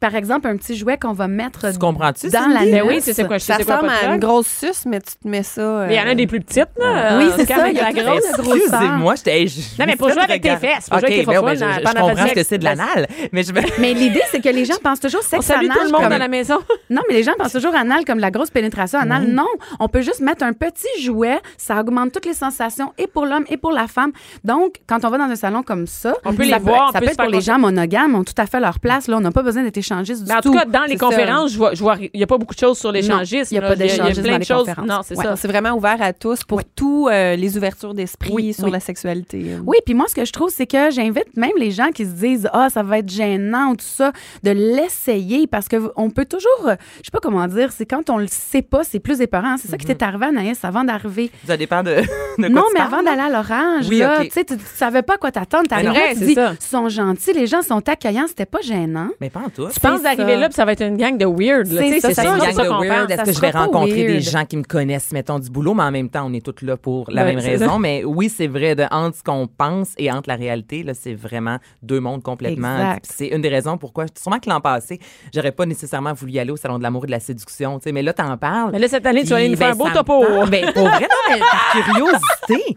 [0.00, 2.28] Par exemple, un petit jouet qu'on va mettre Tu comprends-tu?
[2.30, 2.84] dans la Ben nuque.
[2.88, 5.28] oui, c'est quoi, je sais Ça quoi ressemble à une grosse suce, mais tu te
[5.28, 5.60] mets ça.
[5.60, 7.18] euh, Mais il y en a des plus petites, là.
[7.18, 8.24] Oui, en c'est ça, avec la grosse.
[8.38, 9.44] Excusez-moi, j'étais.
[9.78, 12.00] Non, mais pour jouer avec tes fesses, pour jouer avec tes ben oui, fun, je,
[12.00, 13.42] comprends que c'est de l'anal, mais
[13.78, 16.28] Mais l'idée, c'est que les gens pensent toujours sexe anal tout le monde à la
[16.28, 16.58] maison.
[16.90, 19.24] Non, mais les gens pensent toujours anal comme la grosse pénétration anale.
[19.28, 19.46] Non,
[19.78, 21.38] on peut juste mettre un petit jouet.
[21.56, 24.10] Ça augmente toutes les sensations et pour l'homme et pour la femme.
[24.44, 26.98] Donc, quand on va dans un salon comme ça, On peut ça les voir, Ça
[27.00, 29.06] peut être pour les gens monogames, ont tout à fait leur place.
[29.06, 31.06] Là, on n'a pas besoin d'être du Mais en tout cas, dans les ça.
[31.06, 33.48] conférences, je vois, je vois, il n'y a pas beaucoup de choses sur l'échangisme.
[33.52, 33.68] il y a là.
[33.68, 34.58] pas d'échangisme plein dans de les choses.
[34.66, 34.86] conférences.
[34.88, 35.24] Non, c'est Ouais.
[35.24, 35.36] ça.
[35.36, 38.70] C'est vraiment ouvert à tous pour tous euh, les ouvertures d'esprit Oui, sur oui.
[38.70, 39.56] la sexualité.
[39.66, 42.10] Oui, puis moi, ce que je trouve, c'est que j'invite même les gens qui se
[42.10, 46.68] disent Ah, ça va être gênant ou tout ça, de l'essayer parce qu'on peut toujours,
[46.68, 49.56] euh, je sais pas comment dire, c'est quand on le sait pas, c'est plus épeurant.
[49.58, 51.30] C'est ça qui t'est arrivé, Anaïs, avant d'arriver.
[51.46, 51.90] Ça dépend de,
[52.38, 55.02] de quoi Non, tu mais parles, avant d'aller à l'orange, Oui, tu sais, tu savais
[55.02, 55.68] pas à quoi t'attendre.
[55.68, 59.08] T'arrives tu dis, ils sont gentils, les gens sont accueillants, c'était pas gênant.
[59.20, 59.68] Mais pas en tout.
[59.72, 61.66] Tu penses C'est d'arriver là, puis ça va être une gang de weird.
[61.66, 63.10] C'est Tu ça, C'est ça une gang ça de weird.
[63.10, 65.90] Est-ce que je vais rencontrer des gens qui me connaissent, mettons, du boulot, mais en
[65.90, 67.78] même temps, on est toutes là pour la même raison.
[67.78, 71.14] Mais oui, c'est vrai, de, entre ce qu'on pense et entre la réalité, là, c'est
[71.14, 72.96] vraiment deux mondes complètement.
[73.02, 75.00] C'est une des raisons pourquoi, sûrement que l'an passé,
[75.34, 77.84] j'aurais pas nécessairement voulu y aller au Salon de l'amour et de la séduction, tu
[77.84, 78.70] sais, mais là, t'en parles.
[78.72, 80.46] Mais là, cette année, tu vas aller nous faire un beau ben, me topo.
[80.50, 82.76] Ben, pour vrai, non, mais par curiosité.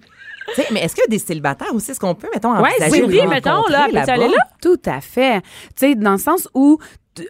[0.71, 1.91] Mais est-ce qu'il y a des célibataires aussi?
[1.91, 4.37] Est-ce qu'on peut, mettons, Ouais, envisager de Cindy, mettons, là, aller là?
[4.61, 5.41] Tout à fait.
[5.41, 6.77] Tu sais, dans le sens où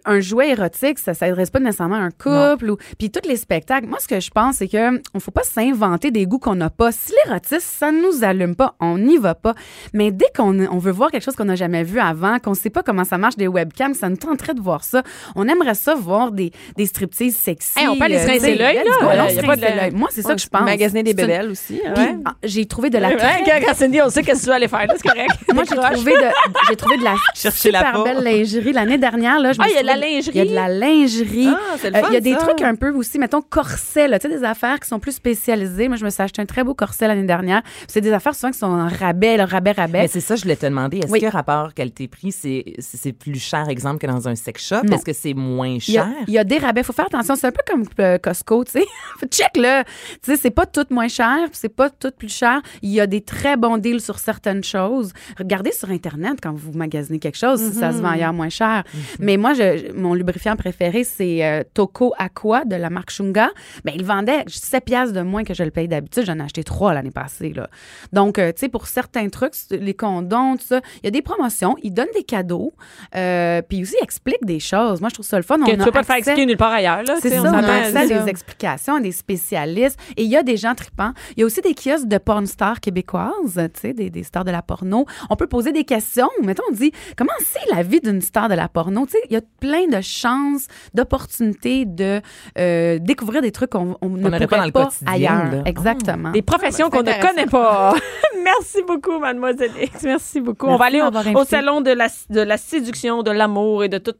[0.05, 3.87] un jouet érotique, ça s'adresse pas nécessairement à un couple ou puis tous les spectacles.
[3.87, 6.69] Moi, ce que je pense, c'est que on faut pas s'inventer des goûts qu'on n'a
[6.69, 6.91] pas.
[6.91, 9.53] Si l'érotisme, ça nous allume pas, on n'y va pas.
[9.93, 12.69] Mais dès qu'on on veut voir quelque chose qu'on n'a jamais vu avant, qu'on sait
[12.69, 15.03] pas comment ça marche des webcams, ça nous tenterait de voir ça.
[15.35, 17.79] On aimerait ça voir des, des striptease sexy.
[17.79, 18.83] Hey, on peut aller se euh, rincer sais, l'œil, là.
[19.29, 19.91] se y a pas de- rincer l'œil.
[19.91, 20.61] Moi, c'est ça que je pense.
[20.63, 21.81] Magasiner des bébelles aussi.
[21.85, 22.19] hein.
[22.25, 24.49] Ah, j'ai trouvé de la Ouais, très quand- quand Cindy, on sait qu'est-ce que tu
[24.49, 24.85] vas aller faire.
[24.87, 25.29] là, C'est correct.
[25.53, 26.27] moi, j'ai trouvé de,
[26.69, 29.39] j'ai trouvé de la super belle lingerie l'année dernière.
[29.39, 30.31] Là, je me il y a de la lingerie.
[30.33, 31.47] Il y a de la lingerie.
[31.49, 32.37] Ah, Euh, Il y a des ça.
[32.39, 35.87] trucs un peu aussi, mettons, corsets, là, tu sais, des affaires qui sont plus spécialisées.
[35.87, 37.61] Moi, je me suis acheté un très beau corset l'année dernière.
[37.87, 40.01] C'est des affaires souvent qui sont en rabais, le rabais, rabais.
[40.03, 40.97] Mais c'est ça, je voulais te demander.
[40.99, 41.19] Est-ce Oui.
[41.21, 44.83] que rapport qualité-prix, c'est c'est c'est plus cher, exemple, que dans un sex shop?
[44.91, 46.13] Est-ce que c'est moins Il y, a, cher?
[46.27, 46.83] il y a des rabais.
[46.83, 47.35] faut faire attention.
[47.35, 48.85] C'est un peu comme euh, Costco, tu sais.
[49.31, 49.83] Check, là.
[49.83, 52.61] Tu sais, c'est pas tout moins cher, puis c'est pas tout plus cher.
[52.81, 55.11] Il y a des très bons deals sur certaines choses.
[55.37, 58.83] Regardez sur Internet quand vous magasinez quelque chose, si ça se vend ailleurs moins cher.
[59.19, 63.49] Mais moi, je, je- mon lubrifiant préféré, c'est euh, Toco Aqua de la marque Shunga.
[63.85, 66.25] Ben, il vendait 7 piastres de moins que je le paye d'habitude.
[66.25, 67.53] J'en ai acheté trois l'année passée.
[67.53, 67.69] Là.
[68.11, 71.21] Donc, euh, tu sais, pour certains trucs, les condoms, tout ça, il y a des
[71.21, 71.75] promotions.
[71.83, 72.73] Ils donnent des cadeaux.
[73.15, 74.99] Euh, puis aussi, ils expliquent des choses.
[75.01, 75.57] Moi, je trouve ça le fun.
[75.57, 77.01] Que On tu a peux pas te faire expliquer nulle part ailleurs.
[77.21, 79.99] c'est ça, on a accès à des explications, à des spécialistes.
[80.17, 81.13] Et il y a des gens tripants.
[81.35, 84.45] Il y a aussi des kiosques de porn stars québécoises, tu sais, des, des stars
[84.45, 85.05] de la porno.
[85.29, 86.29] On peut poser des questions.
[86.43, 89.05] Mettons, on dit, comment c'est la vie d'une star de la porno?
[89.05, 92.21] Tu sais, il y a plein de chances, d'opportunités de
[92.57, 94.71] euh, découvrir des trucs qu'on on ne pourrait pas le
[95.05, 95.51] ailleurs.
[95.51, 95.61] là.
[95.65, 96.31] Exactement.
[96.31, 97.95] Des professions qu'on ne connaît pas.
[98.43, 100.03] Merci beaucoup, mademoiselle X.
[100.03, 100.67] Merci beaucoup.
[100.67, 104.13] on va aller au, salon de la, de la séduction, de l'amour et de tout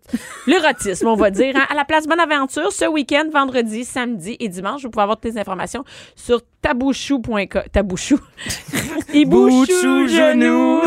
[0.48, 4.84] l'érotisme, on va dire, hein, à la place Bonaventure ce week-end, vendredi, samedi et dimanche.
[4.84, 5.84] Vous pouvez avoir toutes les informations
[6.15, 7.63] sur tabouchou.com.
[7.72, 8.19] Tabouchou.
[9.13, 10.82] Ibouchou, Bouchou, genou.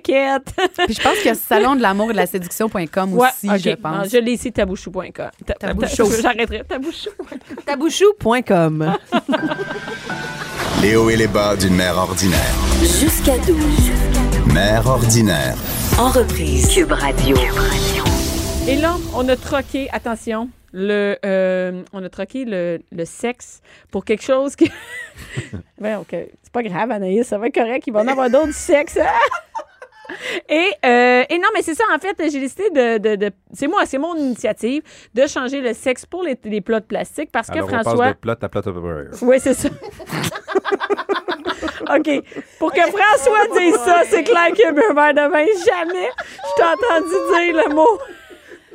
[0.00, 0.52] Caquette.
[0.86, 3.48] Puis je pense qu'il y a salon de l'amour et de la séduction.com Ouais, aussi,
[3.62, 4.10] je Non, pense.
[4.10, 5.10] je l'ai ici, tabouchou.com.
[5.12, 6.10] Ta- ta- Tabouchou.
[6.22, 6.62] J'arrêterai.
[6.68, 7.10] Tabouchou.
[7.66, 8.96] Tabouchou.com.
[10.82, 12.54] Les hauts et les bas d'une mère ordinaire.
[12.80, 13.56] Jusqu'à 12.
[14.52, 15.54] Mère ordinaire.
[15.98, 16.68] En reprise.
[16.74, 17.36] Cube Radio.
[18.68, 24.04] Et là, on a troqué, attention, le, euh, on a troqué le, le sexe pour
[24.04, 24.70] quelque chose qui.
[25.80, 27.84] ben, ok, c'est pas grave, Anaïs, ça va être correct.
[27.86, 28.98] Il va en avoir d'autres du sexe.
[30.48, 32.98] Et, euh, et non, mais c'est ça, en fait, j'ai décidé de.
[32.98, 34.82] de, de- c'est moi, c'est mon initiative
[35.14, 37.86] de changer le sexe pour les, les plats de plastique parce Alors, que on passe
[37.86, 38.08] François.
[38.12, 38.62] de plot à plot.
[39.22, 39.68] Oui, c'est ça.
[41.96, 42.10] OK.
[42.58, 45.44] Pour que François dise ça, c'est clair qu'il a bu un verre de vin.
[45.66, 47.14] Jamais je t'ai entendu
[47.54, 47.98] dire le mot.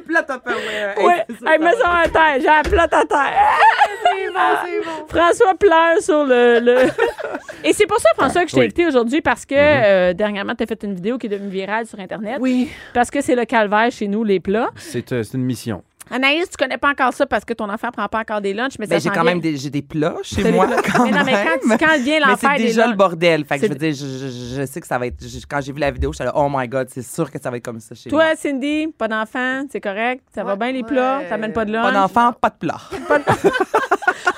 [0.09, 0.95] Plat Tupperware.
[0.97, 1.13] Oui,
[1.47, 2.35] hey, mets ça en terre.
[2.39, 3.33] J'ai la plate à terre.
[4.03, 5.07] c'est bon, c'est bon.
[5.07, 6.59] François pleure sur le.
[6.59, 6.89] le-
[7.63, 8.65] Et c'est pour ça, François, que je t'ai Oui.
[8.65, 11.85] invité aujourd'hui parce que euh, dernièrement, tu as fait une vidéo qui est devenue virale
[11.85, 12.37] sur Internet.
[12.39, 12.71] Oui.
[12.93, 14.69] Parce que c'est le calvaire chez nous, les plats.
[14.77, 15.83] C'est euh, c'est une mission.
[16.11, 18.73] Anaïs, tu connais pas encore ça parce que ton enfant prend pas encore des lunchs,
[18.79, 19.23] mais ça Ben, j'ai quand vient.
[19.25, 20.67] même des, j'ai des plats chez moi.
[20.67, 21.33] Quand Mais non, mais
[21.77, 23.45] quand, vient Mais l'enfer c'est des déjà le bordel.
[23.45, 25.15] Fait que je veux dire, je, je- je sais que ça va être.
[25.21, 27.39] je- quand j'ai vu la vidéo, je suis là, oh my God, c'est sûr que
[27.39, 28.23] ça va être comme ça chez moi.
[28.25, 30.23] Toi, Cindy, pas d'enfant, c'est correct?
[30.33, 30.85] Ça va Ouais, bien les ouais.
[30.87, 31.21] plats?
[31.29, 31.83] T'amènes pas de lunch?
[31.85, 32.79] Pas d'enfant, pas de plat.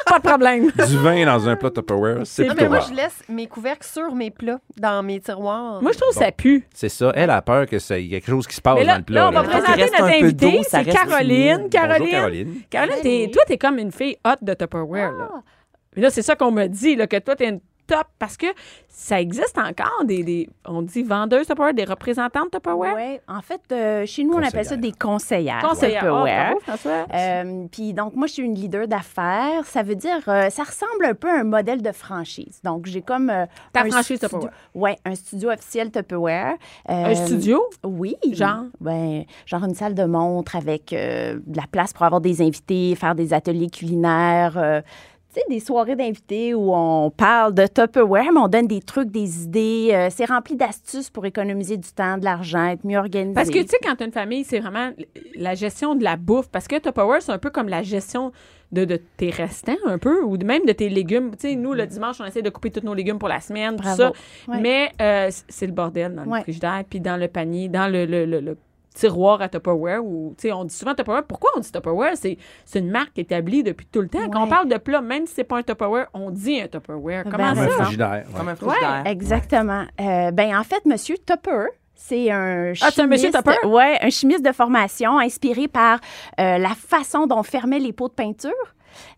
[0.07, 0.71] Pas de problème.
[0.89, 2.87] Du vin dans un plat Tupperware, c'est plutôt mais moi, rare.
[2.89, 5.81] je laisse mes couvercles sur mes plats dans mes tiroirs.
[5.81, 6.67] Moi, je trouve que ça pue.
[6.73, 7.13] C'est ça.
[7.15, 8.97] Elle a peur que ça- il y a quelque chose qui se passe là, dans
[8.97, 9.21] le plat.
[9.21, 9.47] là, on va là.
[9.47, 10.59] Présenter notre invitée.
[10.67, 10.97] C'est reste
[11.69, 12.09] Caroline.
[12.09, 12.43] Caroline.
[12.45, 12.97] Bonjour, Caroline.
[12.97, 15.11] Caroline, t'es- toi, t'es comme une fille hot de Tupperware.
[15.13, 15.29] Là,
[15.95, 17.59] Mais là c'est ça qu'on me dit, là, que toi, t'es une
[18.19, 18.47] parce que
[18.87, 22.95] ça existe encore des, des on dit vendeuses Tupperware, des représentantes Tupperware?
[22.95, 25.61] Oui, en fait, euh, chez nous, on appelle ça des conseillères.
[25.61, 26.01] Conseillère.
[26.03, 26.53] Oh, Tupperware.
[26.61, 27.05] François.
[27.13, 29.65] Euh, Puis donc, moi, je suis une leader d'affaires.
[29.65, 32.59] Ça veut dire, euh, ça ressemble un peu à un modèle de franchise.
[32.63, 33.29] Donc, j'ai comme.
[33.29, 34.53] euh, Ta franchise studio- Tupperware.
[34.75, 36.55] Ouais, un studio officiel Tupperware.
[36.87, 37.63] Un studio?
[37.83, 38.15] Oui.
[38.31, 38.65] Genre?
[38.79, 43.15] Ben, genre une salle de montre avec de la place pour avoir des invités, faire
[43.15, 44.81] des ateliers culinaires.
[45.33, 49.09] Tu sais, des soirées d'invités où on parle de Tupperware, mais on donne des trucs,
[49.09, 49.89] des idées.
[49.93, 53.33] euh, c'est rempli d'astuces pour économiser du temps, de l'argent, être mieux organisé.
[53.33, 54.91] Parce que, tu sais, quand tu as une famille, c'est vraiment
[55.35, 56.49] la gestion de la bouffe.
[56.49, 58.31] Parce que Tupperware, c'est un peu comme la gestion
[58.71, 61.31] de, de tes restants, un peu, ou de même de tes légumes.
[61.31, 63.75] Tu sais, nous, le dimanche, on essaie de couper tous nos légumes pour la semaine,
[63.75, 64.11] tout ça.
[64.47, 64.59] Ouais.
[64.61, 66.41] Mais euh, c'est le bordel dans le Ouais.
[66.41, 68.57] frigidaire, puis dans le panier, dans le, le- le- le
[68.93, 70.03] tiroir à Tupperware.
[70.03, 71.23] Où, tu sais, on dit souvent Tupperware.
[71.23, 72.13] Pourquoi on dit Tupperware?
[72.15, 74.29] C'est c'est une marque établie depuis tout le temps.
[74.31, 77.23] Quand on parle de plat, même si c'est pas un Tupperware, on dit un Tupperware.
[77.25, 77.83] Ben, Comment Comme un ça?
[77.83, 78.09] frigidaire.
[78.11, 78.23] ouais.
[78.37, 79.03] Comme un frigidaire.
[79.05, 79.85] Exactement.
[79.99, 83.67] Euh, ben en fait, Monsieur Tupper, c'est un Ah, c'est un monsieur chimiste- Tupper?
[83.67, 85.99] Ouais, un chimiste de formation inspiré par
[86.39, 88.51] euh, la façon dont on fermait les pots de peinture.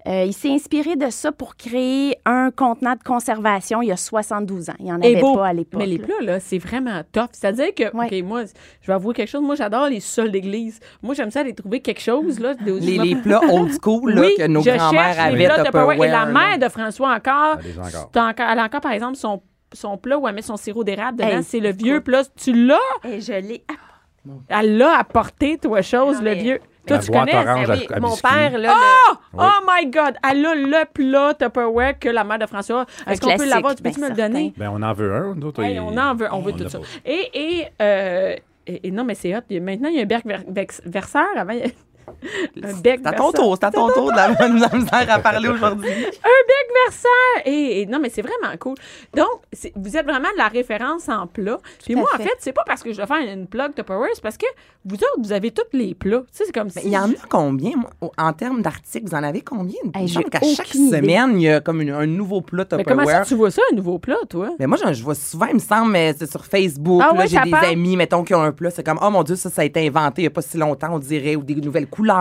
[0.08, 3.98] Euh, il s'est inspiré de ça pour créer un contenant de conservation il y a
[3.98, 4.74] 72 ans.
[4.80, 5.36] Il n'y en Et avait beau.
[5.36, 5.80] pas à l'époque.
[5.80, 7.30] Mais les plats, là, c'est vraiment tough.
[7.32, 8.08] C'est-à-dire que, Ouais.
[8.22, 8.44] OK, moi,
[8.82, 9.42] je vais avouer quelque chose.
[9.42, 10.80] Moi, j'adore les sols d'église.
[11.02, 12.54] Moi, j'aime ça aller trouver quelque chose, là.
[12.54, 15.96] de- Les, les plats old school là, oui, que nos je grands-mères cherche les avaient.
[16.06, 16.68] Et la mère là.
[16.68, 18.32] de François encore, Elle les a encore.
[18.52, 19.42] elle a encore, par exemple, son,
[19.74, 21.30] son plat où elle met son sirop d'érable dedans.
[21.38, 22.24] Hey, c'est le vieux plat.
[22.36, 22.78] Tu l'as?
[23.08, 23.64] Et je l'ai.
[24.50, 26.60] Elle l'a apporté, toi, chose, Non, le mais- vieux.
[26.86, 27.38] Toi, La tu boîte connais?
[27.50, 28.30] orange à- oui, à mon biscuits.
[28.30, 29.14] père, là, Oh!
[29.34, 29.46] Oui.
[29.48, 30.16] Oh my God!
[30.30, 32.86] Elle a le plat Tupperware que la mère de François.
[33.08, 33.76] Est-ce qu'on peut classique, l'avoir?
[33.76, 34.54] Tu peux-tu ben me le donner?
[34.58, 35.36] Ben, on en veut un.
[35.36, 36.80] D'autres, Hey, il- on en veut, on veut tout ça.
[36.80, 36.86] pas.
[37.06, 38.36] Et, et, euh,
[38.68, 39.40] et, et non, mais c'est hot.
[39.50, 41.26] Il y a- Maintenant, il y a un Berg Ver- Vex- Verseur.
[41.38, 41.68] Avant, il y a-
[42.64, 44.30] Un bec C'est à ton tour, c'est à ton tour de la,
[44.74, 45.90] misère à parler aujourd'hui.
[45.90, 47.08] Un bec versant!
[47.46, 48.76] Et, et non, mais c'est vraiment cool.
[49.16, 49.28] Donc,
[49.76, 51.58] vous êtes vraiment de la référence en plat.
[51.84, 52.30] Puis moi, en fait.
[52.40, 54.46] c'est pas parce que je dois faire une plug Tupperware, c'est parce que
[54.86, 56.20] vous autres, vous avez tous les plats.
[56.22, 56.80] Tu sais, c'est comme si...
[56.84, 59.08] il y en a combien, moi, en termes d'articles?
[59.08, 59.80] Vous en avez combien?
[59.94, 60.98] Hey, qu'à chaque idée.
[60.98, 63.26] semaine, il y a comme une- un nouveau plat Mais comment ça, Tupperware.
[63.28, 64.50] tu vois ça, un nouveau plat, toi?
[64.60, 67.02] Mais moi, je, je vois souvent, il me semble, mais c'est sur Facebook.
[67.04, 68.70] Ah ouais, j'ai des amis, mettons, qui ont un plat.
[68.72, 70.58] C'est comme, oh mon Dieu, ça, ça a été inventé il n'y a pas si
[70.58, 72.13] longtemps, on dirait, ou des nouvelles couleurs.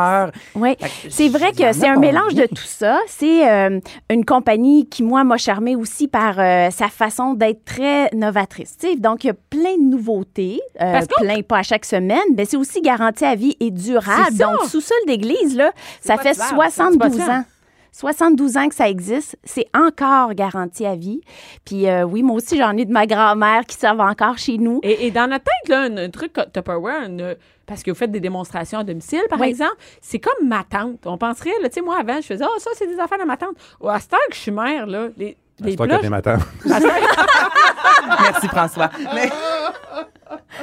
[0.54, 0.76] Oui,
[1.08, 2.98] c'est vrai que c'est un mélange de tout ça.
[3.06, 8.10] C'est euh, une compagnie qui, moi, m'a charmée aussi par euh, sa façon d'être très
[8.14, 8.76] novatrice.
[8.98, 12.56] Donc, il y a plein de nouveautés, euh, plein pas à chaque semaine, mais c'est
[12.56, 14.36] aussi garanti à vie et durable.
[14.36, 17.44] Donc, sous-sol d'église, là, ça fait durable, 72 c'est pas ans.
[17.92, 21.20] 72 ans que ça existe, c'est encore garanti à vie.
[21.64, 24.80] Puis euh, oui, moi aussi, j'en ai de ma grand-mère qui servent encore chez nous.
[24.82, 28.10] Et, et dans notre tête, là, un, un truc Tupperware, une- parce que vous faites
[28.10, 29.48] des démonstrations à domicile, par Oui.
[29.48, 31.06] exemple, c'est comme ma tante.
[31.06, 33.24] On penserait, là, tu sais, moi, avant, je faisais, oh, ça, c'est des affaires de
[33.24, 33.56] ma tante.
[33.80, 36.20] Ou à cette heure que je suis mère, là, les, les plats, que t'es ma
[36.22, 36.40] tante.
[36.66, 38.90] Merci, François.
[39.14, 39.30] Mais-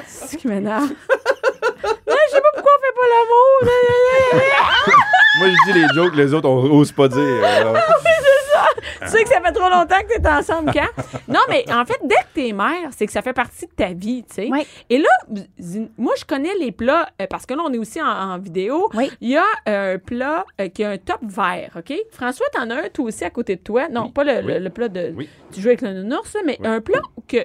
[0.06, 0.90] C'est ce qui m'énerve.
[2.08, 4.50] Là, je sais pas pourquoi on fait pas l'amour.
[5.40, 7.44] Moi, je dis les jokes, les autres, on ose pas dire.
[7.44, 7.76] alors.
[9.02, 11.04] tu sais que ça fait trop longtemps que t'es ensemble quand?
[11.28, 13.88] Non, mais en fait, dès que t'es mère, c'est que ça fait partie de ta
[13.94, 14.50] vie, tu sais.
[14.52, 14.66] Oui.
[14.90, 15.10] Et là,
[15.98, 18.90] moi, je connais les plats, euh, parce que là, on est aussi en, en vidéo.
[18.96, 19.10] Oui.
[19.22, 21.94] Il y a euh, un plat euh, qui a un top vert, OK?
[22.12, 23.88] François, t'en as un, toi aussi, à côté de toi.
[23.90, 24.12] Non, Oui.
[24.12, 24.54] pas le, Oui.
[24.54, 25.14] le- le plat de...
[25.16, 25.30] Oui.
[25.54, 26.68] Tu joues avec le nounours, là, mais Oui.
[26.68, 27.38] un plat que...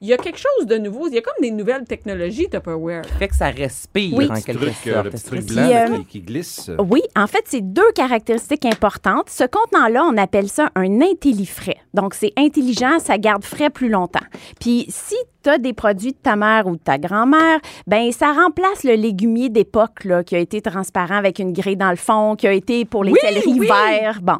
[0.00, 1.08] Il y a quelque chose de nouveau.
[1.08, 3.02] Il y a comme des nouvelles technologies Tupperware.
[3.18, 4.28] fait que ça respire, Oui.
[4.30, 5.04] en Petit quelque truc, euh, sorte.
[5.04, 6.70] le petit truc blanc euh, qui, qui glisse.
[6.78, 9.28] Oui, en fait, c'est deux caractéristiques importantes.
[9.30, 11.78] Ce contenant-là, on appelle ça un intellifrais.
[11.94, 14.24] Donc, c'est intelligent, ça garde frais plus longtemps.
[14.60, 15.16] Puis, si
[15.48, 18.94] tu as des produits de ta mère ou de ta grand-mère, ben ça remplace le
[18.94, 22.52] légumier d'époque là, qui a été transparent avec une grille dans le fond, qui a
[22.52, 23.66] été pour les Oui, céleris oui.
[23.66, 24.18] verts.
[24.22, 24.36] Bon.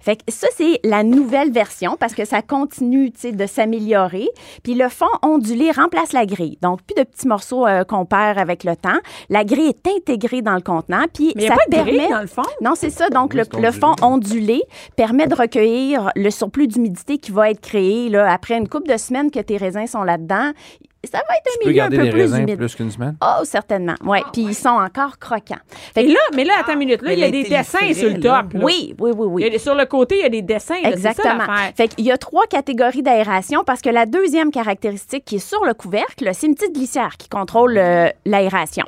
[0.00, 4.28] Fait que ça, c'est la nouvelle version parce que ça continue tu sais, de s'améliorer.
[4.62, 6.58] Puis le fond ondulé remplace la grille.
[6.62, 8.98] Donc, plus de petits morceaux euh, qu'on perd avec le temps.
[9.28, 11.04] La grille est intégrée dans le contenant.
[11.12, 11.92] Puis Mais ça a pas de permet...
[11.98, 12.42] grille dans le fond?
[12.60, 13.08] Non, c'est ça.
[13.10, 14.62] Donc, Oui, le, le fond ondulé
[14.96, 18.96] permet de recueillir le surplus d'humidité qui va être créé là, après une couple de
[18.96, 20.51] semaines que tes raisins sont là-dedans.
[21.04, 22.56] Ça va être Tu un peux milieu un garder peu les plus raisins humide.
[22.58, 23.16] plus qu'une semaine?
[23.20, 23.96] Oh, certainement.
[24.04, 24.18] Oui.
[24.32, 25.58] Puis ils sont encore croquants.
[25.94, 27.02] Fait là, mais là, attends une minute.
[27.02, 28.52] Là, il y a des dessins sur le top.
[28.52, 28.60] là.
[28.62, 29.42] oui, oui, oui, oui.
[29.42, 30.80] Il y a des- sur le côté, il y a des dessins.
[30.80, 31.34] ça, Exactement.
[31.38, 31.72] l'affaire.
[31.76, 35.64] fait qu'il y a trois catégories d'aération parce que la deuxième caractéristique qui est sur
[35.64, 38.84] le couvercle, c'est une petite glissière qui contrôle euh, l'aération.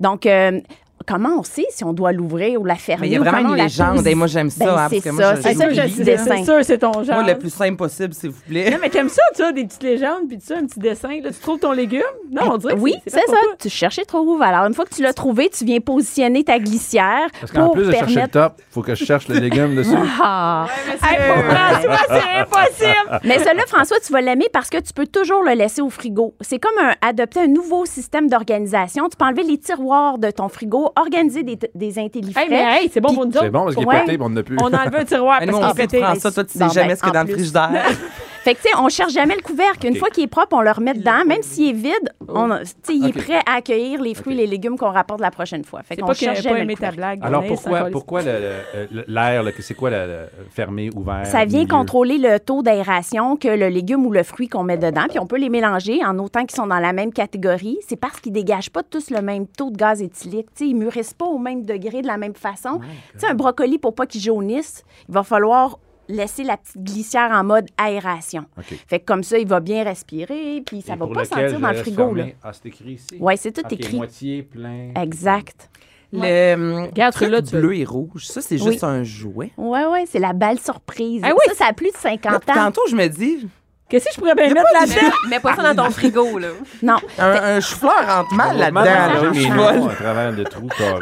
[0.00, 0.60] Donc, euh,
[1.06, 3.02] comment on sait si on doit l'ouvrir ou la fermer?
[3.02, 4.96] Mais il y a ou vraiment une légende, et moi, j'aime ça, Ben, hein, c'est
[4.96, 7.20] parce que moi, ça, c'est sûr, c'est ton genre.
[7.22, 8.70] Moi, le plus simple possible, s'il vous plaît.
[8.70, 11.20] Non, mais t'aimes ça, tu as des petites légendes, puis tu sais, un petit dessin.
[11.22, 12.02] Là, tu trouves ton légume?
[12.30, 13.36] Non, on dirait que Oui, c'est ça.
[13.58, 14.42] Tu cherchais trop où.
[14.42, 17.74] Alors, une fois que tu l'as trouvé, tu viens positionner ta glissière Parce qu'en pour
[17.74, 18.32] plus de chercher le permettre.
[18.32, 19.90] top, il faut que je cherche le légume dessus.
[20.22, 20.66] Ah.
[21.02, 23.20] Hey, pour François, c'est impossible!
[23.24, 26.34] Mais celui-là, François, tu vas l'aimer parce que tu peux toujours le laisser au frigo.
[26.40, 29.08] C'est comme un- adopter un nouveau système d'organisation.
[29.08, 31.98] Tu peux enlever les tiroirs de ton frigo, organiser des, des.
[31.98, 32.10] Hey,
[32.48, 33.40] mais hey, c'est bon pour nous autres.
[33.42, 34.00] C'est bon parce qu'il est Ouais.
[34.00, 34.56] pété, mais on n'a plus.
[34.60, 36.02] On a enlevé un tiroir Mais parce nous, qu'il on est sait, pété.
[36.02, 37.50] François, toi, tu Bon, sais jamais ce qu'il y a en dans le plus.
[37.52, 37.70] frigidaire.
[38.44, 39.86] Fait que, tu sais, on cherche jamais le couvercle.
[39.86, 41.24] Une fois qu'il est propre, on le remet dedans.
[41.26, 44.36] Même s'il est vide, on, tu sais, il est prêt à accueillir les fruits et
[44.36, 45.82] les légumes qu'on rapporte la prochaine fois.
[45.82, 46.96] Fait C'est qu'on cherche jamais le ta couvercle.
[46.96, 47.20] blague.
[47.22, 51.24] Alors pourquoi, pourquoi le- le- le- l'air, c'est quoi le, le fermé, ouvert?
[51.26, 51.70] Ça vient milieu?
[51.70, 55.06] contrôler le taux d'aération que le légume ou le fruit qu'on met dedans.
[55.08, 57.78] Puis on peut les mélanger en autant qu'ils sont dans la même catégorie.
[57.88, 60.48] C'est parce qu'ils dégagent pas tous le même taux de gaz éthylique.
[60.54, 62.80] Tu sais, ils mûrissent pas au même degré de la même façon.
[63.14, 67.30] Tu sais, un brocoli, pour pas qu'il jaunisse, il va falloir laisser la petite glissière
[67.32, 68.44] en mode aération.
[68.86, 71.76] Fait que comme ça, il va bien respirer, puis ça va pas sentir dans le
[71.76, 72.14] frigo.
[72.14, 72.26] Là.
[72.42, 73.16] Ah, c'est écrit ici?
[73.20, 73.96] Ouais, c'est tout écrit.
[73.96, 74.90] moitié plein.
[75.00, 75.70] Exact.
[76.12, 78.70] Le Regarde, truc celui-là, tu- bleu et rouge, ça, c'est Oui.
[78.72, 79.50] juste un jouet.
[79.56, 81.22] Ouais, ouais, c'est la balle surprise.
[81.24, 82.64] Ah oui, ça, ça a plus de 50 Là, ans.
[82.66, 83.48] tantôt, je me dis,
[83.88, 85.14] Qu'est-ce que je pourrais bien mettre là-dedans?
[85.28, 86.48] Mets pas ça dans ton frigo, là.
[86.82, 86.96] Non.
[87.18, 89.30] un, un chou-fleur rentre mal là-dedans.
[89.32, 89.90] Noms vole.
[89.90, 91.00] à travers le trou carré.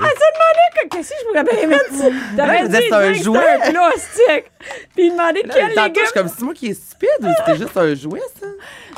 [0.90, 1.90] Qu'est-ce que je pourrais bien mettre?
[2.36, 3.38] T'avais je dit c'est un jouet.
[3.38, 4.50] un plastique.
[4.96, 6.04] Puis il demandait Là, quel tantôt, je légume.
[6.06, 8.46] suis comme si moi qui est stupide ou c'était juste un jouet, ça?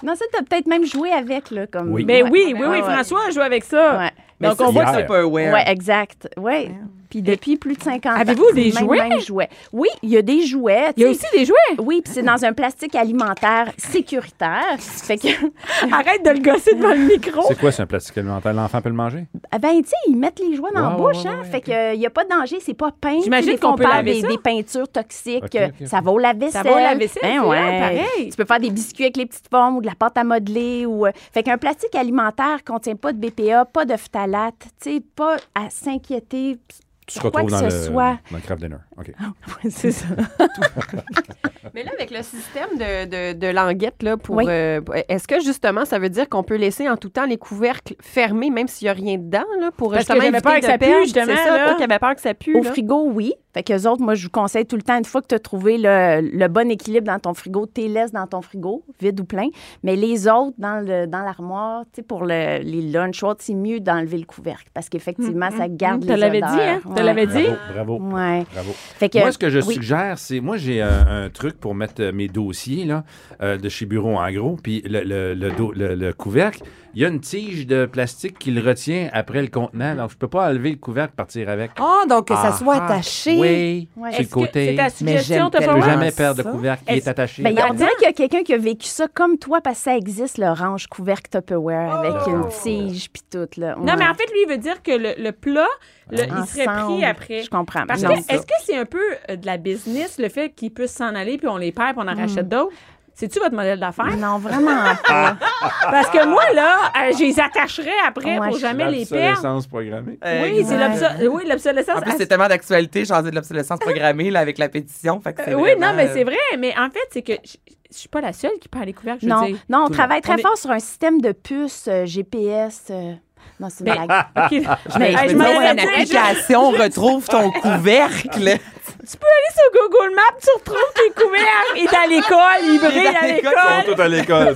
[0.02, 1.92] Non, ça, t'as peut-être même joué avec, là, comme...
[1.92, 2.04] Oui.
[2.06, 2.30] Mais Ouais.
[2.30, 2.82] oui, oui, oui, ouais.
[2.82, 4.10] François a joué avec ça.
[4.40, 5.52] Donc, on voit c'est que c'est- Tupperware.
[5.52, 6.28] Ouais, exact.
[6.38, 6.70] Ouais.
[7.14, 8.16] Puis depuis plus de 50 ans.
[8.18, 9.08] Avez-vous des même- jouets?
[9.08, 9.48] même jouets.
[9.72, 10.90] Oui, il y a des jouets.
[10.96, 11.54] Il y a aussi des jouets.
[11.78, 14.76] Oui, puis c'est dans un plastique alimentaire sécuritaire.
[14.80, 15.28] Fait que,
[15.94, 17.42] Arrête de le gosser devant le micro.
[17.46, 18.52] C'est quoi, c'est un plastique alimentaire?
[18.52, 19.26] L'enfant peut le manger?
[19.52, 21.38] ah ben, tu sais, ils mettent les jouets dans la Ouais, ouais, bouche, ouais, hein.
[21.42, 23.20] ouais, fait que il n'y a pas de danger, c'est pas peint.
[23.22, 24.26] J'imagine qu'on on peut parle laver des, ça.
[24.28, 25.56] des peintures toxiques.
[25.86, 26.62] Ça va au lave-vaisselle.
[26.64, 27.78] Ça va au lave-vaisselle, Ben ouais.
[27.78, 28.30] pareil.
[28.30, 30.84] Tu peux faire des biscuits avec les petites formes ou de la pâte à modeler.
[30.84, 34.54] Ou, euh, fait qu'un plastique alimentaire contient pas de BPA, pas de phtalate.
[34.82, 36.58] Tu sais, pas à s'inquiéter.
[37.06, 38.76] Tu te retrouves que dans ce le, soit- dans le craft dinner.
[38.96, 39.12] OK.
[39.70, 40.06] c'est ça.
[41.74, 44.44] Mais là, avec le système de, de, de languette, là, pour, Oui.
[44.48, 47.94] euh, est-ce que justement, ça veut dire qu'on peut laisser en tout temps les couvercles
[48.00, 50.54] fermés, même s'il n'y a rien dedans, là, pour Parce que justement j'avais éviter peur
[50.56, 51.64] que de ça pue, justement, C'est ça, là.
[51.66, 52.56] toi qui avais peur que ça pue.
[52.58, 52.70] Au là.
[52.70, 53.34] frigo, oui.
[53.54, 55.38] Fait qu'eux autres, moi, je vous conseille tout le temps, une fois que tu as
[55.38, 59.24] trouvé le, le bon équilibre dans ton frigo, t'es laisses dans ton frigo, vide ou
[59.24, 59.46] plein.
[59.84, 63.80] Mais les autres, dans le dans l'armoire, tu sais, pour le, les lunch c'est mieux
[63.80, 66.80] d'enlever le couvercle parce qu'effectivement, ça garde Tu les l'avais dit, hein?
[66.96, 67.44] Tu l'avais dit?
[67.74, 68.16] Bravo, bravo.
[68.16, 68.44] Ouais.
[68.52, 68.72] Bravo.
[68.74, 69.74] Fait que, Moi, ce que je oui.
[69.74, 70.40] suggère, c'est.
[70.40, 73.04] Moi, j'ai un, un truc pour mettre euh, mes dossiers là,
[73.40, 74.56] euh, de chez Bureau en gros.
[74.62, 76.62] Puis le, le, le, do- le- le couvercle,
[76.94, 79.94] il y a une tige de plastique qui le retient après le contenant.
[79.96, 81.72] Donc, je peux pas enlever le couvercle partir avec.
[81.78, 83.36] Ah, donc que ça Ah, soit attaché.
[83.38, 84.10] Oui, Ouais.
[84.12, 84.74] sur le c'est côté.
[84.76, 86.48] ta Mais suggestion, j'aime peux jamais perdre ça.
[86.48, 87.42] de couvercle qui est attaché.
[87.42, 89.84] Ben, on dirait qu'il y a quelqu'un qui a vécu ça comme toi parce que
[89.84, 92.30] ça existe, le range couvercle Tupperware avec Oh.
[92.30, 93.48] une tige puis tout.
[93.60, 93.74] Là.
[93.78, 95.66] Non, mais en fait, lui, il veut dire que le, le plat,
[96.10, 97.42] le- il serait pris après.
[97.42, 97.84] Je comprends.
[97.86, 98.98] Parce Non, que, est-ce que c'est un peu
[99.30, 102.04] euh, de la business, le fait qu'ils puissent s'en aller, puis on les perd, puis
[102.06, 102.18] on en Hmm.
[102.20, 102.72] rachète d'autres?
[103.14, 104.16] C'est-tu votre modèle d'affaires?
[104.16, 105.36] Non, vraiment pas.
[105.90, 109.26] Parce que moi, là, euh, je les attacherais après pour je- jamais les perdre.
[109.28, 110.18] L'obsolescence programmée.
[110.24, 111.98] Oui, c'est l'obso- oui, l'obsolescence.
[111.98, 115.20] En plus, c'est tellement d'actualité, genre de l'obsolescence programmée là, avec la pétition.
[115.20, 116.36] Fait que c'est Euh, oui, non, mais euh, c'est vrai.
[116.58, 117.56] Mais en fait, c'est que je,
[117.92, 119.58] je suis pas la seule qui perd les couvercles, je veux Non, dire.
[119.68, 122.88] non, on travaille très On est- fort sur un système de puces euh, GPS.
[122.90, 123.12] euh,
[123.60, 124.68] Non, c'est une Ben, blague.
[124.98, 128.58] Mais je je me m'en dis, allais une je- application retrouve ton couvercle.
[129.06, 131.76] Tu peux aller sur Google Maps, tu retrouves tes couvercles.
[131.76, 133.52] Il est à l'école, il brille à Ils l'école.
[133.52, 134.54] sont tous à l'école.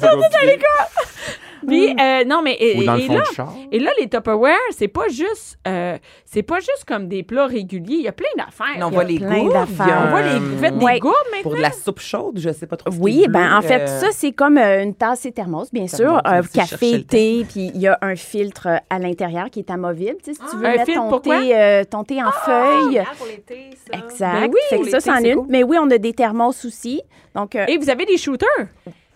[1.68, 3.54] Puis, euh, non, mais et, Ou dans le et fond là, du char.
[3.70, 7.96] et là, les Tupperware, c'est pas juste, euh, c'est pas juste comme des plats réguliers.
[7.96, 8.66] Il y a plein d'affaires.
[8.84, 9.52] On Il y voit a- les plein gourdes.
[9.52, 9.86] d'affaires.
[9.86, 10.98] il y a on voit les, vous faites des Ouais.
[10.98, 11.42] gourdes maintenant.
[11.42, 12.90] Pour de la soupe chaude, je sais pas trop.
[12.90, 15.24] ce qui Oui, est ben bleu, en fait, euh, ça, c'est comme euh, une tasse
[15.26, 16.20] et thermos, bien sûr.
[16.22, 19.60] Thermos, chercher café, le thé, puis il y a un filtre euh, à l'intérieur qui
[19.60, 20.16] est amovible.
[20.24, 21.40] Tu sais, si tu veux Un mettre filtre, ton pourquoi?
[21.40, 22.98] thé, euh, ton thé en feuille.
[22.98, 23.98] Ah, pour les thés, ça.
[23.98, 24.32] Exact.
[24.40, 25.36] Ben oui, fait pour que ça, c'en c'est est une.
[25.38, 25.46] cool.
[25.50, 27.02] Mais oui, on a des thermos aussi.
[27.34, 28.48] Donc, euh, Et vous avez des shooters?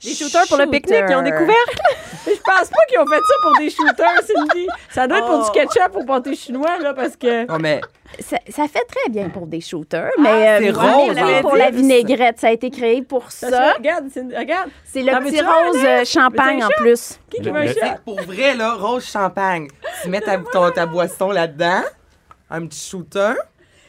[0.04, 1.54] Des shooters pour le pique-nique, ils ont découvert.
[2.26, 4.66] Je pense pas qu'ils ont fait ça pour des shooters, Cindy.
[4.90, 5.44] Ça doit être pour Oh.
[5.52, 7.46] du ketchup au pâté chinois, là, parce que.
[7.46, 7.80] Non, mais
[8.20, 10.10] ça, ça fait très bien pour des shooters.
[10.18, 13.72] mais euh, c'est rose, pour la vinaigrette, ça a été créé pour Ça, ça.
[13.74, 14.70] regarde, Cindy, regarde.
[14.84, 17.18] C'est le petit rose euh, champagne en plus.
[17.30, 17.98] Qui qui veut un shot?
[18.04, 19.68] pour vrai, là, rose champagne.
[20.02, 21.82] Tu mets ta, ton- ta boisson là-dedans,
[22.50, 23.34] un petit shooter,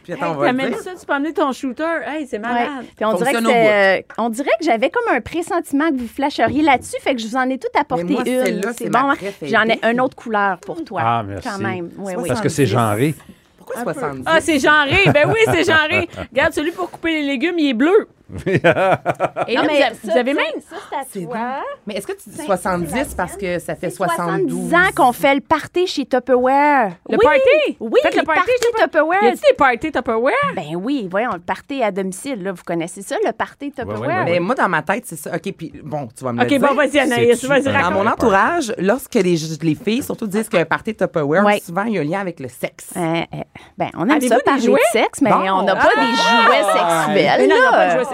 [0.04, 0.84] puis attends, on va le T'amènes dire.
[0.84, 1.84] ça, tu peux amener ton shooter.
[2.06, 2.42] Hey, c'est Ouais.
[2.44, 2.86] malade.
[2.96, 5.90] Puis on dirait, que Fonctionne au c'est, euh, on dirait que j'avais comme un pressentiment
[5.90, 8.46] que vous flasheriez là-dessus, fait que je vous en ai tout apporté moi, une.
[8.46, 9.16] celle-là, c'est ma bon, hein?
[9.16, 9.52] préférée.
[9.52, 11.02] J'en ai une autre couleur pour toi.
[11.04, 11.48] Ah, merci.
[11.48, 11.90] Quand même.
[11.98, 12.28] Oui, oui.
[12.28, 13.16] Parce que c'est genré.
[13.58, 14.24] Pourquoi 70?
[14.26, 15.04] Ah, c'est genré.
[15.14, 16.10] Ben oui, c'est genré.
[16.32, 18.08] Regarde, celui pour couper les légumes, il est bleu.
[19.48, 20.46] Et Non, mais avez- vous ça, avez même.
[20.70, 20.76] Ça,
[21.12, 21.64] c'est à toi.
[21.86, 24.50] Mais est-ce que tu dis 70 parce que ça fait C'est 72?
[24.70, 26.94] 70 ans qu'on fait le party chez Tupperware.
[27.10, 27.24] Le oui.
[27.24, 27.78] party?
[27.80, 29.24] Oui, Faites le party chez Tupper- Tupperware.
[29.24, 30.34] Y a-t-il des parties Tupperware?
[30.56, 34.00] Ben oui, voyons, le party à domicile, là, vous connaissez ça, le party Tupperware?
[34.02, 34.24] ouais, ouais.
[34.26, 35.32] Mais moi, dans ma tête, c'est ça.
[35.36, 36.68] OK, puis bon, tu vas me OK, le dire.
[36.68, 40.96] bon, vas-y, Anaïs, vas-y, Dans mon entourage, lorsque les, les filles surtout disent qu'un party
[40.96, 41.60] Tupperware, Ouais.
[41.60, 42.90] souvent, il y a un lien avec le sexe.
[42.96, 43.38] Euh, euh,
[43.78, 45.38] ben, on aime Avez-vous ça des parler de sexe, mais Bon.
[45.52, 47.52] on n'a pas des jouets sexuels.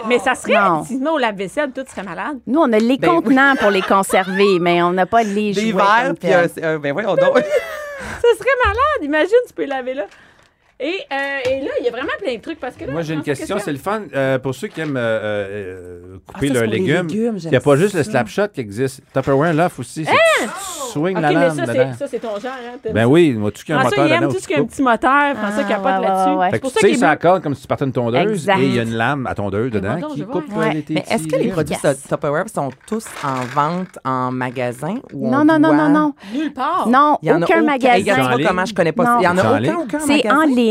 [0.10, 0.84] Mais ça serait, Non.
[0.84, 2.40] sinon, au lave-vaisselle, tout serait malade.
[2.48, 3.16] Nous, on a les Ben oui.
[3.24, 5.72] contenants pour les conserver, mais on n'a pas les Des jouets.
[5.82, 7.38] verres, comme puis euh, c'est- euh, ben voyons donc.
[8.22, 9.02] Ça serait malade.
[9.04, 10.06] Imagine, tu peux laver là.
[10.82, 13.02] Et, euh, et là, il y a vraiment plein de trucs parce que là, Moi,
[13.02, 13.58] j'ai une question.
[13.60, 15.20] C'est le fun euh, pour ceux qui aiment euh,
[15.52, 17.08] euh, couper Ah, leurs légumes.
[17.08, 19.02] légumes, Il n'y a pas juste le slapshot qui existe.
[19.14, 20.06] Tupperware, là, aussi.
[20.10, 20.14] Hein?
[20.46, 21.90] tu swing la mais lame ça, dedans.
[21.92, 22.52] c'est, ça, c'est ton genre.
[22.54, 22.78] Hein?
[22.94, 24.60] Ben oui, moi, tout ce qui a un moteur il aime tout ce qui a
[24.60, 25.36] un petit moteur.
[25.36, 26.30] François Ah, capote ouais, là-dessus.
[26.32, 26.50] ouais, ouais.
[26.50, 27.92] Fait C'est que pour tu ça sais, qu'il ça accorde comme si tu partais une
[27.92, 28.60] tondeuse Exact.
[28.60, 31.50] et il y a une lame à tondeuse dedans qui coupe Mais est-ce que les
[31.50, 31.76] produits.
[32.08, 36.14] Tupperware sont tous en vente en magasin ou on Non, non, non, non, non.
[36.34, 36.88] Nulle part.
[36.88, 38.14] Non, Il y en a aucun magasin.
[38.14, 39.18] regarde, comment je connais pas.
[39.20, 40.69] Il y en a aucun, C'est en ligne.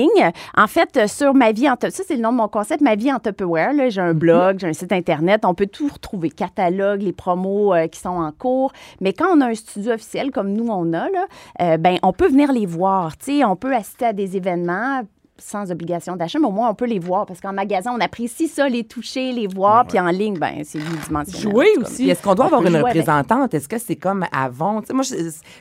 [0.56, 2.80] En fait, euh, sur ma vie en Tupperware, ça, c'est le nom de mon concept,
[2.80, 3.72] ma vie en Tupperware.
[3.90, 5.44] J'ai un blog, j'ai un site Internet.
[5.44, 8.72] On peut tout retrouver, catalogue, les promos euh, qui sont en cours.
[9.00, 11.08] Mais quand on a un studio officiel comme nous, on a,
[11.60, 13.12] euh, ben, on peut venir les voir.
[13.46, 15.02] On peut assister à des événements
[15.40, 18.48] sans obligation d'achat, mais au moins on peut les voir parce qu'en magasin, on apprécie
[18.48, 21.40] ça, les toucher, les voir, puis en ligne, ben c'est unidimensionnel.
[21.52, 22.02] Jouer aussi.
[22.02, 23.54] Puis est-ce qu'on doit On avoir une représentante?
[23.54, 24.82] Est-ce que c'est comme avant?
[24.92, 25.14] Moi, je,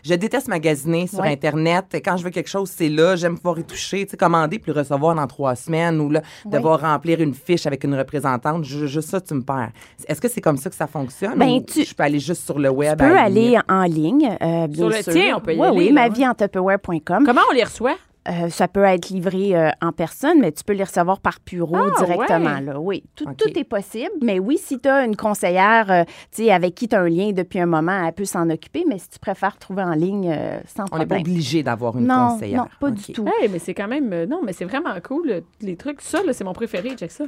[0.04, 1.32] je déteste magasiner sur Ouais.
[1.32, 1.86] Internet.
[2.04, 3.16] Quand je veux quelque chose, c'est là.
[3.16, 6.22] J'aime pouvoir y toucher, tu sais, commander puis le recevoir dans trois semaines ou là,
[6.46, 8.64] devoir remplir une fiche avec une représentante.
[8.64, 9.72] Ju- Juste ça, tu me perds.
[10.08, 11.38] Est-ce que c'est comme ça que ça fonctionne?
[11.38, 12.98] Ben, ou tu- je peux aller juste sur le web?
[13.00, 15.14] Tu peux aller en ligne, euh, bien Sur le sûr.
[15.14, 17.24] tien, on peut y aller, Oui, là, ma vie en Tupperware.com.
[17.26, 17.96] Comment on les reçoit?
[18.30, 21.78] Euh, ça peut être livré euh, en personne, mais tu peux les recevoir par bureau
[21.78, 22.56] Ah, directement.
[22.56, 22.62] ouais.
[22.62, 22.80] Là.
[22.80, 23.26] Oui, tout,
[23.58, 24.12] est possible.
[24.22, 26.04] Mais oui, si tu as une conseillère euh,
[26.36, 28.84] tu sais, avec qui tu as un lien depuis un moment, elle peut s'en occuper.
[28.88, 31.22] Mais si tu préfères trouver en ligne, euh, sans On n'est pas problème.
[31.22, 32.64] obligé d'avoir une non, conseillère.
[32.64, 33.26] non, pas du tout.
[33.42, 34.12] Hey, mais c'est quand même.
[34.12, 36.02] euh, non, mais c'est vraiment cool, le- les trucs.
[36.02, 37.24] Ça, là, c'est mon préféré, check ça.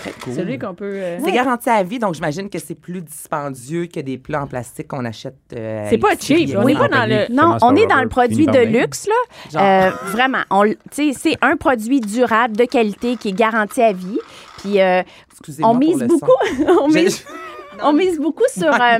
[0.00, 0.34] Très cool.
[0.34, 0.92] Celui qu'on peut.
[0.94, 4.46] euh, C'est garanti à vie, donc j'imagine que c'est plus dispendieux que des plats en
[4.46, 5.36] plastique qu'on achète.
[5.54, 6.80] euh, C'est pas cheap, on est Non.
[6.80, 7.32] pas dans le.
[7.34, 9.50] Non, on est dans le produit de luxe, là.
[9.52, 9.92] Genre.
[10.28, 10.74] Vraiment.
[10.90, 14.18] C'est un produit durable, de qualité, qui est garanti à vie.
[14.58, 15.02] Puis, euh,
[15.62, 16.30] on mise beaucoup.
[16.80, 17.24] on, mise,
[17.84, 18.98] on mise beaucoup sur euh,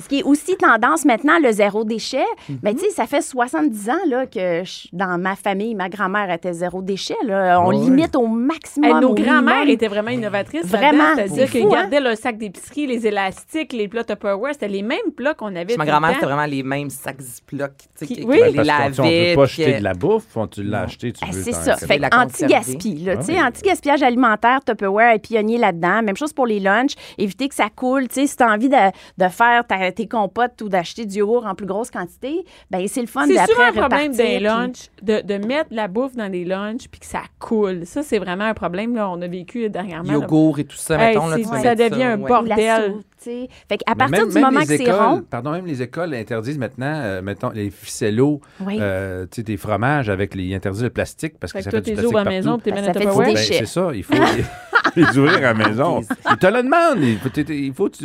[0.00, 2.24] ce qui est aussi tendance maintenant, le zéro déchet.
[2.48, 2.58] Mhm.
[2.62, 6.30] Mais tu sais, ça fait 70 ans là, que je- dans ma famille, ma grand-mère
[6.30, 7.16] était zéro déchet.
[7.24, 7.60] Là.
[7.60, 8.88] On limite au maximum.
[8.90, 9.68] Hey, nos minimum.
[9.68, 10.66] étaient vraiment innovatrices.
[10.66, 11.70] Vraiment, C'est-à-dire c'est qu'ils hein?
[11.70, 14.52] gardaient leur sac d'épicerie, les élastiques, les plats Tupperware.
[14.54, 15.76] C'était les mêmes plats qu'on avait.
[15.76, 17.72] Ma grand-mère, c'était vraiment les mêmes sacs Ziploc.
[17.98, 18.38] Qui- qui- oui.
[18.46, 19.30] les Parce qu'on- on lavait.
[19.30, 21.42] ne peut pas jeter que- de la bouffe, on- tu l'as acheté, tu Ah, veux.
[21.42, 21.76] c'est ça.
[21.76, 23.42] Fait anti-gaspi, là, Ah tu sais, oui.
[23.42, 26.02] anti-gaspillage alimentaire, Tupperware est pionnier là-dedans.
[26.02, 26.92] Même chose pour les lunchs.
[27.18, 28.08] Éviter que ça coule.
[28.18, 28.76] Sais, si tu as envie de,
[29.18, 33.00] de faire ta- tes compotes ou d'acheter du yogourt en plus grosse quantité, ben c'est
[33.00, 35.86] le fun C'est d'après souvent un problème repartir, des puis- lunchs, de, de mettre la
[35.88, 37.86] bouffe dans des lunchs puis que ça coule.
[37.86, 38.94] Ça, c'est vraiment un problème.
[38.96, 40.08] Là, on a vécu dernièrement.
[40.12, 40.18] là.
[40.18, 41.28] Yogourt et tout ça, Hey, mettons.
[41.28, 42.24] Là, c'est- tu peux ça devient un ouais.
[42.30, 42.92] ou la Bordel.
[42.92, 43.04] soupe.
[43.20, 46.56] Fait qu'à Mais partir même- du moment que c'est rond, Pardon, même les écoles interdisent
[46.56, 48.78] maintenant, euh, mettons, les ficellos, Oui.
[48.80, 51.70] euh, tu sais, des fromages avec les interdits de plastique parce que, Fait que ça
[51.72, 52.28] toi, fait du plastique à partout.
[52.30, 53.04] maison Ben, ça fait.
[53.06, 53.54] Ben, déchet.
[53.58, 54.14] c'est ça, il faut
[55.00, 56.00] les, les ouvrir à la maison.
[56.30, 57.02] Ils te le demandent.
[57.02, 58.04] Il faut, il faut que tu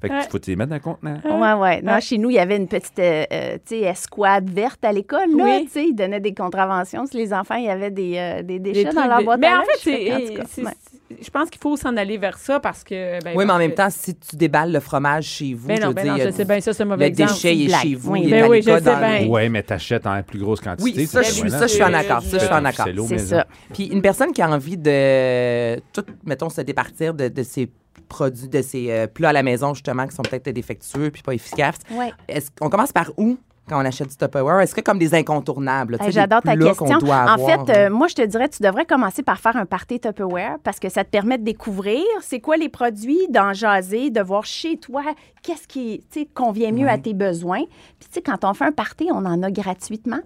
[0.00, 0.22] fait que Ouais.
[0.30, 1.20] faut te les mettre dans le contenant.
[1.24, 1.82] Ouais, ouais.
[1.82, 2.00] Non, Ouais.
[2.00, 5.28] chez nous, il y avait une petite euh, euh, tu sais, escouade verte à l'école.
[5.36, 5.64] Là, Oui.
[5.66, 8.58] tu sais, Ils donnaient des contraventions si les enfants, il y avait des, euh, des
[8.58, 10.89] Des déchets dans trucs leur de- boîte Mais à en fait, en c'est,
[11.20, 13.22] je pense qu'il faut s'en aller vers ça parce que.
[13.24, 15.80] ben, Oui, mais en même que- temps, si tu déballes le fromage chez vous, Ben
[15.80, 17.32] je veux ben dire, non, je sais bien, ça, c'est mauvais le exemple.
[17.32, 18.12] déchet il est chez vous.
[18.12, 18.20] Oui.
[18.24, 19.26] il est Ben à oui, je sais bien.
[19.28, 20.82] Ouais, mais t'achètes en plus grosse quantité.
[21.00, 22.22] Oui, ça, je suis, ça, je suis en c'est- accord.
[22.22, 22.86] Ça, je suis en accord.
[23.08, 23.46] C'est ça.
[23.72, 27.70] Puis une personne qui a envie de tout, mettons, se départir de, de ses
[28.08, 31.32] produits, de ses euh, plats à la maison, justement, qui sont peut-être défectueux puis pas
[31.34, 32.12] efficaces, Ouais.
[32.28, 33.38] est-ce qu'on commence par où?
[33.70, 34.60] Quand on achète du Tupperware?
[34.60, 35.96] Est-ce que comme des incontournables?
[36.00, 36.86] Hey, J'adore ta question.
[36.86, 40.58] En fait, euh, moi, je te dirais, tu devrais commencer par faire un party Tupperware
[40.62, 44.44] parce que ça te permet de découvrir c'est quoi les produits, d'en jaser, de voir
[44.44, 45.02] chez toi
[45.42, 46.04] qu'est-ce qui
[46.34, 47.62] convient mieux à tes besoins.
[47.98, 50.20] Puis, tu sais, quand on fait un party, on en a gratuitement.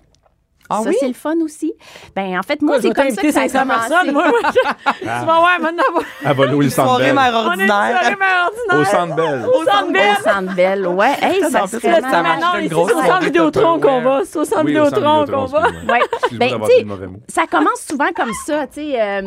[0.71, 0.97] Ah ça, oui?
[0.99, 1.75] c'est le fun aussi.
[2.17, 3.89] Ben en fait, moi, Moi, je c'est comme ça que ça a 500 commencé.
[3.91, 4.13] personnes.
[4.13, 5.83] Moi, moi, je- tu vas voir maintenant.
[6.25, 7.15] Ah, va louer le centre Soirée Bell.
[7.15, 8.01] mère On est une ordinaire.
[8.01, 8.81] soirée mère ordinaire.
[8.81, 9.47] Au centre Bell.
[9.47, 10.17] Au centre Bell.
[10.19, 11.13] Au Centre Bell, ouais.
[11.21, 14.21] Hey, ça serait ça Ça marche, c'est au centre Vidéotron qu'on va.
[14.25, 15.93] C'est au centre Oui, au centre Vidéotron Vidéotron, qu'on va.
[15.93, 16.01] Ouais.
[16.33, 16.87] Ben, tu sais,
[17.29, 18.67] ça commence souvent comme ça.
[18.67, 19.23] tu sais.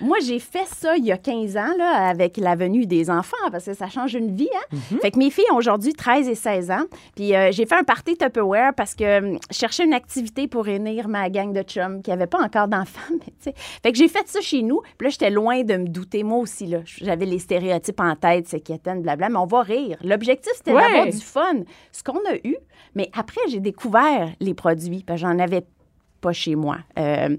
[0.00, 3.36] Moi, j'ai fait ça il y a 15 ans là, avec la venue des enfants
[3.50, 4.48] parce que ça change une vie.
[4.72, 4.76] Hein?
[5.02, 6.84] Fait que mes filles ont aujourd'hui 13 et 16 ans.
[7.16, 10.64] Puis euh, j'ai fait un party Tupperware parce que euh, je cherchais une activité pour
[10.64, 13.00] réunir ma gang de chums qui n'avaient pas encore d'enfants.
[13.82, 14.80] Fait que j'ai fait ça chez nous.
[14.98, 16.22] Puis là, j'étais loin de me douter.
[16.22, 19.98] Moi aussi, là, j'avais les stéréotypes en tête, c'est quétaine, blabla, mais on va rire.
[20.02, 20.82] L'objectif, c'était Ouais.
[20.82, 21.60] d'avoir du fun.
[21.92, 22.56] Ce qu'on a eu.
[22.94, 25.62] Mais après, j'ai découvert les produits parce que j'en avais
[26.20, 26.78] pas chez moi.
[26.98, 27.36] Euh,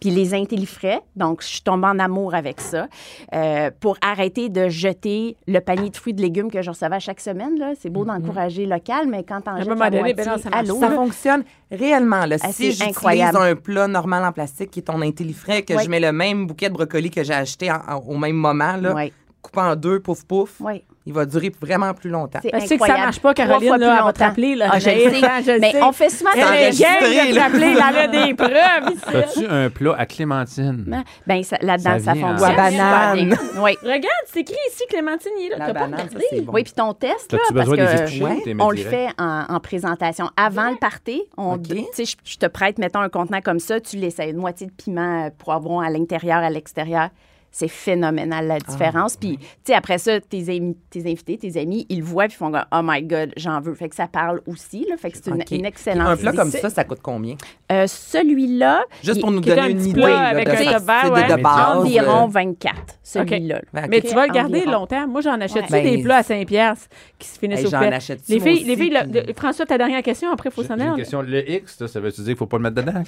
[0.00, 2.86] puis les intellifrais, donc je suis tombée en amour avec ça,
[3.34, 6.96] euh, pour arrêter de jeter le panier de fruits et de légumes que je recevais
[6.96, 7.58] à chaque semaine.
[7.58, 7.72] là.
[7.80, 10.80] C'est beau d'encourager local, mais quand la donné, moitié ben non, ça à marche l'eau,
[10.80, 12.26] Ça là, fonctionne réellement.
[12.26, 12.36] Là.
[12.40, 13.38] Ah, si c'est j'utilise incroyable.
[13.38, 15.82] un plat normal en plastique qui est ton intellifrais, que Oui.
[15.84, 18.76] je mets le même bouquet de brocoli que j'ai acheté en- en- au même moment,
[18.76, 20.82] là, Oui, coupé en deux, pouf pouf, oui.
[21.08, 22.38] Il va durer vraiment plus longtemps.
[22.42, 23.00] C'est c'est que ça incroyable.
[23.00, 25.42] marche pas, Caroline, là, elle va te rappeler, là, Ah, je le Anaïs, sais.
[25.46, 25.82] je le Mais sais.
[25.82, 27.42] on fait souvent enregistré, gang de te là.
[27.42, 29.16] rappeler, a des preuves ici.
[29.40, 31.04] As-tu un plat à clémentine?
[31.26, 32.38] Ben, là-dedans, Ça fonctionne.
[32.40, 33.36] Ou à banane.
[33.62, 33.76] Oui.
[33.82, 35.56] Regarde, c'est écrit ici, Clémentine, il est là.
[35.58, 36.24] La T'as pas banane, ça, regardé?
[36.30, 36.52] c'est bon.
[36.52, 40.28] Oui, puis ton test, là, parce que on le fait en, en présentation.
[40.36, 41.62] Avant le party, on, OK.
[41.68, 44.66] tu sais, je, je te prête, mettons, un contenant comme ça, tu l'essayes, une moitié
[44.66, 47.08] de piment, euh, poivron à l'intérieur, à l'extérieur.
[47.50, 49.16] C'est phénoménal, la différence.
[49.16, 52.34] Puis, tu sais, après ça, tes, amis, tes invités, tes amis, ils le voient, puis
[52.34, 53.74] ils font comme, Oh my God, j'en veux.
[53.74, 54.96] Fait que ça parle aussi, là.
[54.96, 55.50] Fait que c'est une, OK.
[55.50, 56.38] une Puis excellente Un plat idée.
[56.38, 57.36] comme ça, ça coûte combien?
[57.72, 61.12] Euh, Celui-là, Juste pour nous donner un une idée plat là, avec de, un de-
[61.12, 61.36] ouais.
[61.36, 61.76] de base.
[61.78, 63.60] environ euh, 24, celui-là.
[63.74, 63.82] OK.
[63.88, 64.72] Mais tu vas le garder Environ.
[64.80, 65.08] longtemps.
[65.08, 65.82] Moi, j'en achète-tu Ouais.
[65.82, 66.88] des Ben, plats à 5 piastres
[67.18, 68.98] qui se finissent Hey, au achète-tu, Les filles, les filles
[69.36, 70.96] François, ta dernière question, après, il faut s'en aller.
[70.96, 71.22] question.
[71.22, 73.02] Le X, ça veut dire qu'il ne faut pas le mettre dedans?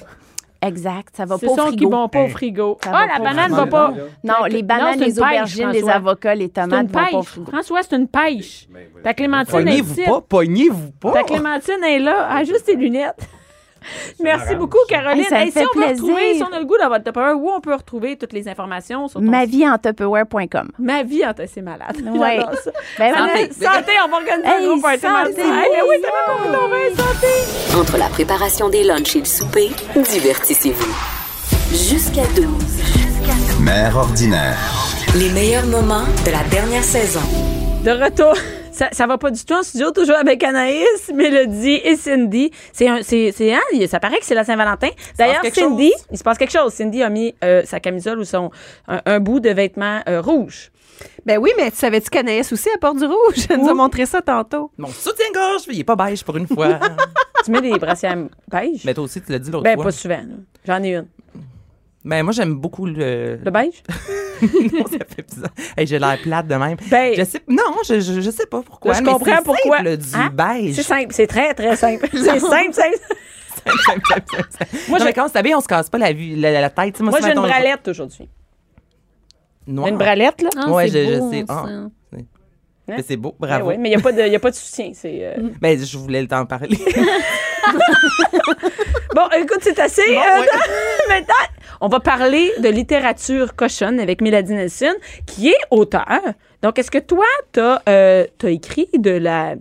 [0.63, 1.77] Exact, ça va pas au sont frigo.
[1.77, 2.77] qui vont pas au frigo.
[2.83, 3.93] Ça Ah, la banane va pas.
[4.23, 7.19] Non, les bananes, c'est les aubergines, les avocats, les C'est tomates une vont pas au
[7.21, 7.29] pêche.
[7.29, 7.51] frigo.
[7.51, 8.67] François, c'est une pêche.
[9.03, 11.13] Ta Clémentine est Pognez-vous pas, pognez-vous pas.
[11.13, 12.27] Ta Clémentine est là.
[12.29, 13.27] Ah, juste tes lunettes.
[14.23, 14.77] Merci beaucoup.
[14.87, 15.25] Caroline.
[15.31, 17.49] Hey, Hey, si fait on veut retrouver, si on a le goût d'avoir Tupperware, où
[17.49, 20.69] on peut retrouver toutes les informations sur ton Ma vie en Tupperware.com.
[20.77, 21.95] Ma vie en c'est malade.
[21.97, 22.71] Ça.
[22.99, 23.11] Ben
[23.51, 23.91] Santé.
[24.05, 25.41] on va organiser un Hey, gros party santé.
[25.41, 25.95] Hey, mais oui,
[27.81, 30.95] Entre la préparation des lunchs et le souper, divertissez-vous.
[31.71, 32.45] Jusqu'à 12.
[33.59, 34.55] Mère ordinaire.
[35.15, 37.21] Les meilleurs moments de la dernière saison.
[37.83, 38.35] De retour.
[38.71, 42.51] Ça, ça va pas du tout en studio, toujours avec Anaïs, Mélodie et Cindy.
[42.71, 44.89] C'est un, c'est, c'est, hein, ça paraît que c'est la Saint-Valentin.
[45.17, 46.05] D'ailleurs, Cindy, chose.
[46.11, 46.71] il se passe quelque chose.
[46.71, 48.51] Cindy a mis euh, sa camisole ou son,
[48.87, 50.71] un, un bout de vêtement euh, rouge.
[51.25, 53.47] Ben oui, mais tu savais-tu qu'Anaïs aussi apporte du rouge?
[53.49, 54.69] Elle nous a montré ça tantôt.
[54.77, 56.79] Mon soutien-gorge, il est pas beige pour une fois.
[57.43, 58.17] Tu mets des brassières
[58.49, 58.83] beige?
[58.85, 59.85] Mais toi aussi, tu l'as dit l'autre Ben, fois.
[59.85, 60.21] pas souvent.
[60.65, 61.07] J'en ai une.
[62.03, 63.37] Ben, moi, j'aime beaucoup le.
[63.43, 63.83] Le beige?
[64.73, 65.51] non, ça fait bizarre.
[65.77, 66.77] Hey, j'ai l'air plate de même.
[66.89, 68.93] Ben, Je sais, non, je, je, je sais pas pourquoi.
[68.93, 69.77] Là, je mais comprends c'est pourquoi.
[69.77, 70.31] Simple, du Hein?
[70.33, 70.75] beige.
[70.75, 71.07] c'est simple.
[71.13, 72.07] C'est très, très simple.
[72.11, 72.97] C'est simple, simple.
[73.53, 74.77] Simple, simple, simple, simple.
[74.89, 76.69] Moi, non, j'ai- mais quand on s'habille, on se casse pas la, vue, la, la
[76.71, 76.99] tête.
[77.01, 78.27] Moi, si, j'ai une bralette aujourd'hui.
[79.67, 80.49] Une bralette, là?
[80.57, 81.45] Ah, Ouais, c'est je- je sais.
[81.47, 81.65] ça.
[82.97, 83.65] Mais c'est beau, bravo.
[83.65, 84.91] Ben oui, mais il n'y a, pas de- y a pas de soutien.
[84.93, 86.77] C'est, euh, Ben, je voulais t'en parler.
[89.13, 90.01] Bon, écoute, c'est assez.
[90.07, 90.47] Bon, euh, ouais.
[91.09, 91.33] maintenant,
[91.81, 94.93] on va parler de littérature cochonne avec Mélodie Nelson,
[95.25, 96.05] qui est auteur.
[96.61, 99.55] Donc, est-ce que toi, tu as, écrit de la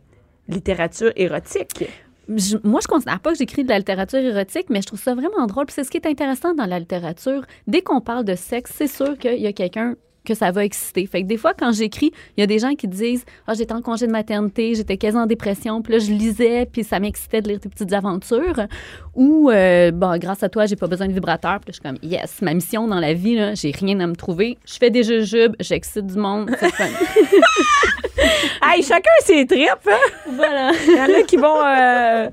[0.48, 1.84] littérature érotique?
[2.28, 5.14] Je- moi, je considère pas que j'écris de la littérature érotique, mais je trouve ça
[5.14, 5.66] vraiment drôle.
[5.66, 7.42] Puis c'est ce qui est intéressant dans la littérature.
[7.66, 11.06] Dès qu'on parle de sexe, c'est sûr qu'il y a quelqu'un que ça va exciter.
[11.06, 13.72] Fait que des fois, quand j'écris, il y a des gens qui disent Ah, j'étais
[13.72, 17.40] en congé de maternité, j'étais quasi en dépression, puis là, je lisais, puis ça m'excitait
[17.40, 18.66] de lire tes petites aventures.
[19.14, 21.60] Ou, euh, bon, grâce à toi, j'ai pas besoin de vibrateur.
[21.60, 24.14] Puis je suis comme Yes, ma mission dans la vie, là, j'ai rien à me
[24.14, 24.58] trouver.
[24.66, 26.50] Je fais des jujubes, j'excite du monde.
[26.58, 26.88] C'est fun.
[28.62, 29.68] Hey, chacun ses tripes.
[29.88, 29.92] Hein?
[30.28, 30.70] voilà.
[30.86, 32.28] Il y en a qui vont euh,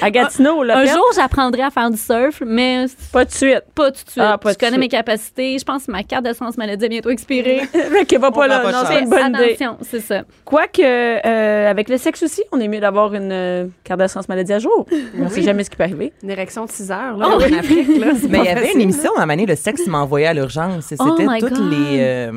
[0.00, 0.62] à Gatineau.
[0.62, 3.62] Là, Un jour, j'apprendrai à faire du surf, mais Pas de suite.
[3.74, 4.22] Pas tout de suite.
[4.24, 4.80] Ah, pas je de connais suite.
[4.80, 5.58] mes capacités.
[5.58, 7.60] Je pense que ma carte d'assurance maladie est bientôt expirée.
[7.72, 8.60] Fait qu'elle va pas On là.
[8.60, 9.44] pas Non, c'est une bonne idée.
[9.54, 10.22] Attention, c'est ça.
[10.44, 14.52] Quoique, euh, avec le sexe aussi, on est mieux d'avoir une euh, carte d'assurance maladie
[14.52, 14.86] à jour.
[15.18, 16.12] On sait jamais ce qui peut arriver.
[16.22, 17.58] Une érection de 6 heures, là, Oh, en oui.
[17.58, 18.06] Afrique, là.
[18.30, 20.34] Mais il y avait une émission à un moment donné, le sexe m'a envoyé à
[20.34, 20.92] l'urgence.
[20.98, 22.32] Oh C'était toutes les, euh,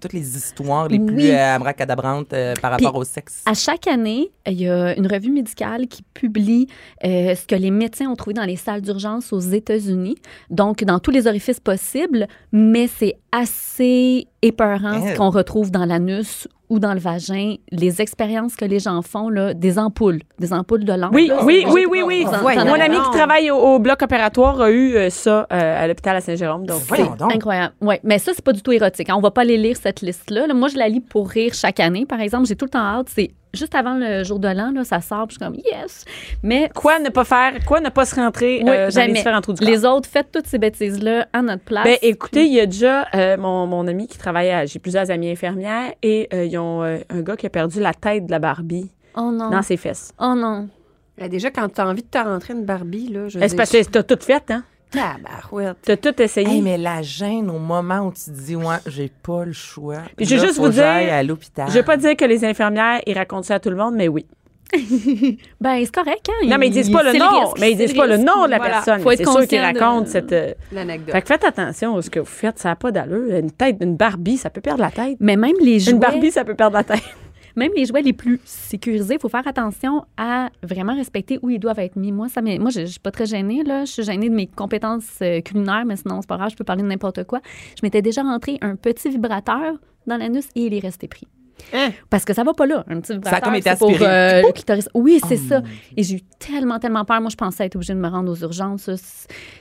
[0.00, 1.30] toutes les histoires les plus Oui.
[1.32, 3.42] euh, abracadabrantes euh, par Puis, rapport au sexe.
[3.46, 6.66] À chaque année, il y a une revue médicale qui publie
[7.04, 10.16] euh, ce que les médecins ont trouvé dans les salles d'urgence aux États-Unis.
[10.50, 15.16] Donc, dans tous les orifices possibles, mais c'est assez épeurant ce Eh.
[15.16, 19.54] qu'on retrouve dans l'anus ou dans le vagin, les expériences que les gens font, là,
[19.54, 21.12] des ampoules, des ampoules de lampe.
[21.12, 22.24] Oui, là, oui, c'est- oui, oui, oui.
[22.24, 26.14] Mon ami qui travaille au, au bloc opératoire a eu euh, ça euh, à l'hôpital
[26.16, 26.66] à Saint-Jérôme.
[26.66, 26.80] Donc,
[27.18, 27.34] donc.
[27.34, 27.74] Incroyable.
[27.80, 29.10] Oui, mais ça, c'est pas du tout érotique.
[29.10, 29.14] hein.
[29.16, 30.46] On va pas aller lire cette liste-là.
[30.46, 30.54] là.
[30.54, 32.46] Moi, je la lis pour rire chaque année, par exemple.
[32.46, 33.08] J'ai tout le temps hâte.
[33.10, 35.26] C'est juste avant le jour de l'an, là, ça sort.
[35.26, 36.04] puis Je suis comme, yes.
[36.42, 39.12] Mais quoi ne pas faire, quoi ne pas se rentrer Oui, euh, dans les jamais.
[39.14, 39.68] différents trous du corps?
[39.68, 41.84] les autres, faites toutes ces bêtises-là à notre place.
[41.84, 44.66] Ben, écoutez, il y a déjà euh, mon, mon ami qui travaille à.
[44.66, 47.92] J'ai plusieurs amies infirmières et euh, ils ont euh, un gars qui a perdu la
[47.94, 49.50] tête de la Barbie oh non.
[49.50, 50.12] dans ses fesses.
[50.20, 50.68] Oh non.
[51.18, 53.56] Ben, déjà, quand tu as envie de te rentrer une Barbie, là, je Eh, C'est
[53.56, 54.64] parce que t'as tout fait, hein?
[54.90, 55.76] Tabarouette.
[55.82, 56.48] T'as tout essayé?
[56.48, 59.98] Hey, mais la gêne au moment où tu te dis, ouais, j'ai pas le choix.
[60.16, 61.66] Puis je vais juste vous dire, à l'hôpital.
[61.68, 64.08] Je vais pas dire que les infirmières, ils racontent ça à tout le monde, mais
[64.08, 64.26] oui.
[65.60, 66.46] Ben, c'est correct, hein?
[66.46, 67.40] Non, mais ils disent pas le nom.
[67.40, 68.74] risque, mais ils disent pas le nom de la Voilà.
[68.76, 69.00] personne.
[69.00, 70.32] Faut être C'est sûr qu'ils racontent cette.
[70.32, 71.12] euh, L'anecdote.
[71.12, 72.58] Fait que faites attention à ce que vous faites.
[72.60, 73.34] Ça n'a pas d'allure.
[73.36, 75.16] Une tête d'une Barbie, ça peut perdre la tête.
[75.18, 75.92] Mais même les jouets.
[75.92, 77.02] Une Barbie, ça peut perdre la tête.
[77.56, 81.58] Même les jouets les plus sécurisés, il faut faire attention à vraiment respecter où ils
[81.58, 82.12] doivent être mis.
[82.12, 83.62] Moi, ça moi je ne suis pas très gênée.
[83.64, 83.84] Là.
[83.84, 86.64] Je suis gênée de mes compétences euh, culinaires, mais sinon, c'est pas grave, je peux
[86.64, 87.40] parler de n'importe quoi.
[87.76, 89.74] Je m'étais déjà rentré un petit vibrateur
[90.06, 91.26] dans l'anus et il est resté pris.
[91.72, 91.90] Hein?
[92.10, 93.40] Parce que ça va pas là, un petit vibrateur.
[93.40, 94.06] comme été pour, aspiré.
[94.10, 94.88] euh, le clitoris.
[94.94, 95.62] Oui, c'est Oh, ça.
[95.96, 97.20] Et j'ai eu tellement, tellement peur.
[97.20, 98.82] Moi, je pensais être obligée de me rendre aux urgences.
[98.82, 98.92] Ça,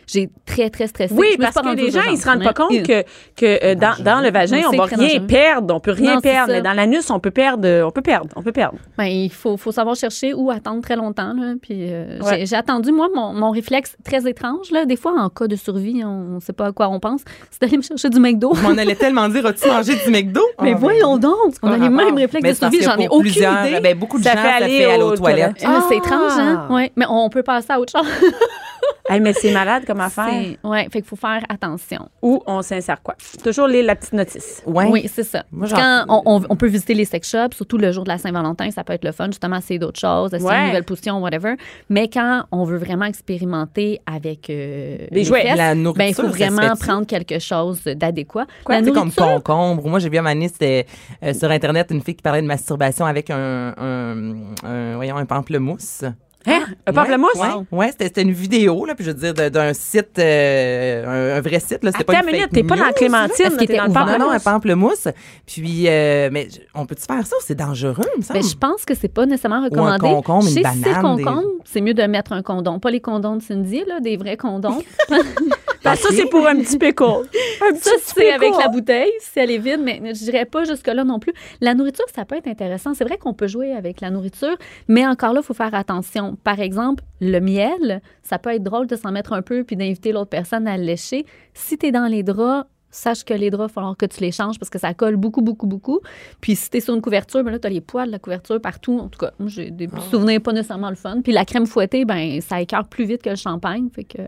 [0.07, 1.13] J'ai très, très stressé.
[1.15, 3.03] Oui, parce que les gens, ils urgences, se rendent pas mais- compte que,
[3.35, 5.27] que euh, dans, dans le vagin, on c'est va rien dangereux.
[5.27, 5.75] perdre.
[5.75, 6.47] On peut rien Non, perdre.
[6.47, 6.53] ça.
[6.53, 7.67] Mais dans l'anus, on peut perdre.
[7.85, 8.29] On peut perdre.
[8.35, 8.77] On peut perdre.
[8.97, 11.33] Ben, il faut, faut savoir chercher ou attendre très longtemps.
[11.33, 11.53] Là.
[11.61, 12.45] Puis, euh, Ouais.
[12.45, 14.71] j'ai, attendu, moi, mon, mon réflexe très étrange.
[14.71, 14.85] Là.
[14.85, 17.21] Des fois, en cas de survie, on ne sait pas à quoi on pense.
[17.51, 18.53] C'est d'aller me chercher du McDo.
[18.55, 20.41] Je m'en allais tellement dire, as-tu mangé du McDo?
[20.61, 22.77] Mais Ah, voyons donc, on a pas les mêmes réflexes Mais de survie.
[22.79, 23.79] que J'en ai aucune idée.
[23.81, 25.63] ben, beaucoup de Ça gens, fait ça aller fait aller aux aux toilettes.
[25.63, 26.65] Euh, C'est étrange, hein?
[26.69, 26.73] Ah.
[26.73, 28.07] Ouais, mais on peut passer à autre chose.
[29.11, 30.27] Hey, mais c'est malade comme affaire.
[30.63, 32.09] Ouais, fait qu'il faut faire attention.
[32.21, 33.15] Ou on s'insère quoi?
[33.43, 34.61] Toujours lire la petite notice.
[34.67, 34.85] Ouais.
[34.87, 35.45] Oui, c'est ça.
[35.51, 38.19] Moi, Quand on, on- on peut visiter les sex shops, surtout le jour de la
[38.19, 40.59] Saint-Valentin, ça peut être le fun, justement, essayer d'autres choses, essayer Ouais.
[40.59, 41.55] une nouvelle position, whatever.
[41.89, 45.41] Mais quand on veut vraiment expérimenter avec euh, les jouets.
[45.41, 48.45] fesses, La ben, il nourriture, faut vraiment prendre quelque chose d'adéquat.
[48.63, 49.87] Quoi, La comme nourriture, concombre.
[49.89, 50.85] Moi, j'ai vu à donné, c'était
[51.23, 54.33] euh, sur Internet une fille qui parlait de masturbation avec un, un,
[54.63, 56.03] un- voyons, un pamplemousse.
[56.47, 56.61] Hein?
[56.87, 57.35] Un pamplemousse?
[57.35, 61.41] Ouais, ouais, c'était une vidéo, là, puis je veux dire, d'un site, euh, un, un
[61.41, 61.91] vrai site, là.
[61.91, 63.57] C'était pas une une minute, t'es pas dans news, Clémentine, là.
[63.65, 65.03] t'es dans le Non, non, un pamplemousse.
[65.03, 65.07] pamplemousse.
[65.45, 67.35] Puis, euh, mais on peut-tu faire ça?
[67.35, 68.39] Ou c'est dangereux, il me semble?
[68.39, 69.99] Ben, je pense que c'est pas nécessairement recommandé.
[69.99, 72.41] concombre, une Je sais que si c'est banane, des- concombre, c'est mieux de mettre un
[72.41, 72.79] condom.
[72.79, 74.81] Pas les condoms de Cindy, là, des vrais condoms.
[75.83, 77.03] Ben, ça, c'est pour un petit pickle.
[77.03, 80.63] Un petit Ça, c'est avec la bouteille, si elle est vide, mais je dirais pas
[80.63, 81.33] jusque-là non plus.
[81.61, 82.93] La nourriture, ça peut être intéressant.
[82.93, 84.57] C'est vrai qu'on peut jouer avec la nourriture,
[84.87, 86.37] mais encore là, il faut faire attention.
[86.43, 90.11] Par exemple, le miel, ça peut être drôle de s'en mettre un peu puis d'inviter
[90.11, 91.25] l'autre personne à le lécher.
[91.53, 94.21] Si tu es dans les draps, sache que les draps, il va falloir que tu
[94.21, 95.99] les changes parce que ça colle beaucoup, beaucoup, beaucoup.
[96.41, 98.19] Puis si tu es sur une couverture, ben là, tu as les poils de la
[98.19, 98.99] couverture partout.
[98.99, 101.21] En tout cas, moi, j'ai des souvenirs pas nécessairement le fun.
[101.21, 103.89] Puis la crème fouettée, ben ça écarte plus vite que le champagne.
[103.93, 104.19] Fait que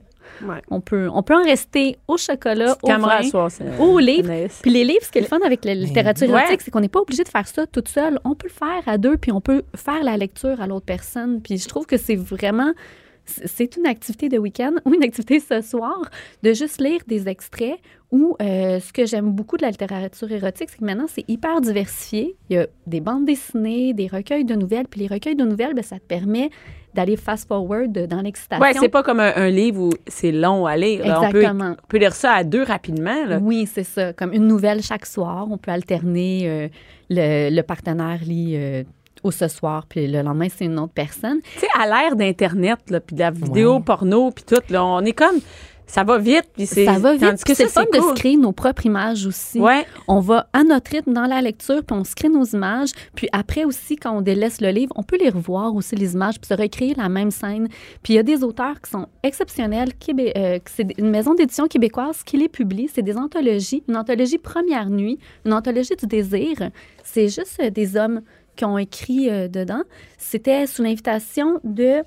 [0.43, 0.61] Ouais.
[0.69, 4.29] on, peut, on peut en rester au chocolat, au vin, à soir, c'est- au livre.
[4.29, 4.59] Anaïs.
[4.61, 6.39] Puis les livres, ce qui est le fun avec la littérature Ouais.
[6.41, 8.19] érotique, c'est qu'on n'est pas obligé de faire ça toute seule.
[8.23, 11.41] On peut le faire à deux, puis on peut faire la lecture à l'autre personne.
[11.41, 12.71] Puis je trouve que c'est vraiment...
[13.25, 16.01] c'est- une activité de week-end ou une activité ce soir
[16.43, 17.75] de juste lire des extraits
[18.11, 21.61] ou euh, ce que j'aime beaucoup de la littérature érotique, c'est que maintenant, c'est hyper
[21.61, 22.35] diversifié.
[22.49, 24.87] Il y a des bandes dessinées, des recueils de nouvelles.
[24.89, 26.49] Puis les recueils de nouvelles, ben, ça te permet
[26.93, 28.63] d'aller fast-forward dans l'excitation.
[28.65, 31.05] Ouais, c'est pas comme un, un livre où c'est long à lire.
[31.05, 31.19] là.
[31.21, 31.75] On peut, Exactement.
[31.81, 33.25] on peut lire ça à deux rapidement.
[33.25, 33.39] Là.
[33.41, 34.13] Oui, c'est ça.
[34.13, 35.47] Comme une nouvelle chaque soir.
[35.49, 36.41] On peut alterner.
[36.45, 36.67] euh,
[37.09, 38.83] le, le partenaire lit euh,
[39.23, 41.39] au ce soir, puis le lendemain, c'est une autre personne.
[41.55, 43.81] Tu sais, à l'ère d'Internet, puis de la vidéo Ouais.
[43.81, 45.35] porno, puis tout, là, on est comme...
[45.91, 46.85] Ça va vite, puis c'est...
[46.85, 47.21] Ça va vite.
[47.21, 49.59] tandis que c'est fun de créer nos propres images aussi.
[49.59, 49.85] Ouais.
[50.07, 52.91] On va à notre rythme dans la lecture, puis on se crée nos images.
[53.13, 56.39] Puis après aussi, quand on délaisse le livre, on peut les revoir aussi, les images,
[56.39, 57.67] puis se recréer la même scène.
[58.03, 59.89] Puis il y a des auteurs qui sont exceptionnels.
[59.99, 62.89] Québé- euh, c'est une maison d'édition québécoise qui les publie.
[62.93, 63.83] C'est des anthologies.
[63.89, 66.55] Une anthologie Première Nuit, une anthologie du désir.
[67.03, 68.21] C'est juste euh, des hommes
[68.55, 69.81] qui ont écrit euh, dedans.
[70.17, 72.01] C'était sous l'invitation de...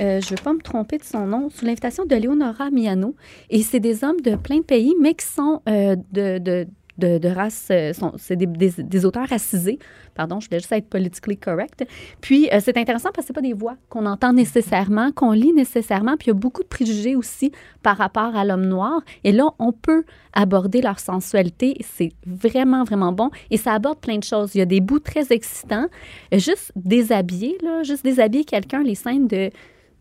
[0.00, 3.14] euh, je ne vais pas me tromper de son nom, sous l'invitation de Leonora Miano.
[3.50, 6.66] Et c'est des hommes de plein de pays, mais qui sont euh, de, de,
[6.98, 9.78] de, race, euh, c'est des, auteurs racisés.
[10.14, 11.84] Pardon, je voulais juste être politically correct.
[12.20, 16.16] Puis, c'est intéressant parce que ce pas des voix qu'on entend nécessairement, qu'on lit nécessairement.
[16.16, 17.50] Puis, il y a beaucoup de préjugés aussi
[17.82, 19.00] par rapport à l'homme noir.
[19.24, 21.76] Et là, on peut aborder leur sensualité.
[21.82, 23.30] C'est vraiment, vraiment bon.
[23.50, 24.54] Et ça aborde plein de choses.
[24.54, 25.86] Il y a des bouts très excitants.
[26.32, 29.50] Juste déshabiller, là, juste déshabiller quelqu'un, les scènes de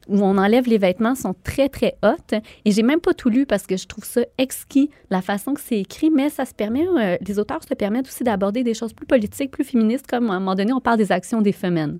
[0.07, 2.33] où on enlève les vêtements sont très, très hautes.
[2.65, 5.61] Et j'ai même pas tout lu parce que je trouve ça exquis, la façon que
[5.61, 8.93] c'est écrit, mais ça se permet, euh, les auteurs se permettent aussi d'aborder des choses
[8.93, 11.99] plus politiques, plus féministes, comme à un moment donné, on parle des actions des femmes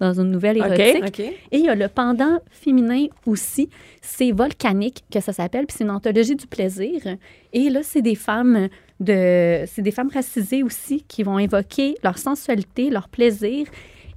[0.00, 1.20] dans une nouvelle érotique.
[1.20, 3.68] Et il y a le pendant féminin aussi,
[4.02, 7.00] c'est Volcanique que ça s'appelle, puis c'est une anthologie du plaisir.
[7.52, 8.68] Et là, c'est des femmes
[9.00, 13.66] de, c'est des femmes racisées aussi qui vont évoquer leur sensualité, leur plaisir.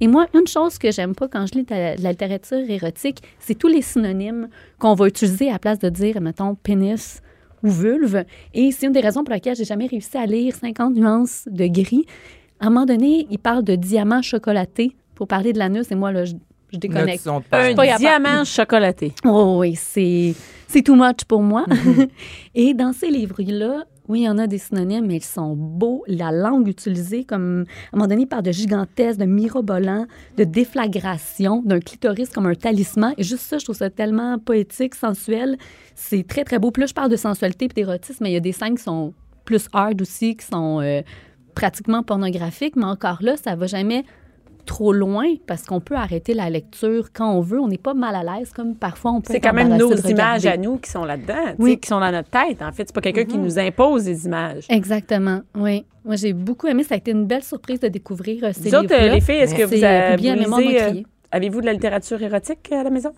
[0.01, 2.69] Et moi, une chose que j'aime pas quand je lis de la, de la littérature
[2.69, 4.47] érotique, c'est tous les synonymes
[4.79, 7.21] qu'on va utiliser à la place de dire, mettons, pénis
[7.63, 8.23] ou vulve.
[8.53, 11.67] Et c'est une des raisons pour lesquelles j'ai jamais réussi à lire 50 nuances de
[11.67, 12.05] gris.
[12.59, 16.11] À un moment donné, il parle de diamant chocolaté pour parler de l'anus, et moi,
[16.11, 16.33] là, je,
[16.71, 17.25] je déconnecte.
[17.25, 19.13] Là, Un pas diamant chocolaté.
[19.25, 20.35] Oh oui, c'est
[20.67, 21.65] c'est too much pour moi.
[22.55, 26.03] Et dans ces livres-là, oui, il y en a des synonymes, mais ils sont beaux.
[26.08, 30.05] La langue utilisée, comme à un moment donné, parle de gigantesque, de mirobolant,
[30.38, 33.14] de déflagration, d'un clitoris comme un talisman.
[33.18, 35.58] Et juste ça, je trouve ça tellement poétique, sensuel.
[35.95, 36.72] C'est très, très beau.
[36.78, 39.14] Là, je parle de sensualité et d'érotisme, mais il y a des scènes qui sont
[39.45, 41.01] plus hard aussi, qui sont euh,
[41.55, 42.76] pratiquement pornographiques.
[42.76, 44.05] Mais encore là, ça va jamais
[44.68, 47.59] trop loin parce qu'on peut arrêter la lecture quand on veut.
[47.59, 50.45] On n'est pas mal à l'aise comme parfois on peut C'est quand même nos images
[50.45, 51.80] à nous qui sont là-dedans, Oui.
[51.80, 52.61] qui sont dans notre tête.
[52.61, 54.65] En fait, c'est pas quelqu'un qui nous impose des images.
[54.70, 55.86] Exactement, oui.
[56.05, 56.84] Moi, j'ai beaucoup aimé.
[56.84, 59.38] Ça a été une belle surprise de découvrir euh, ces Vous autres, euh, les filles,
[59.38, 61.05] est-ce que vous euh, avez euh, Meurtrier.
[61.32, 63.11] Avez-vous de la littérature érotique à la maison?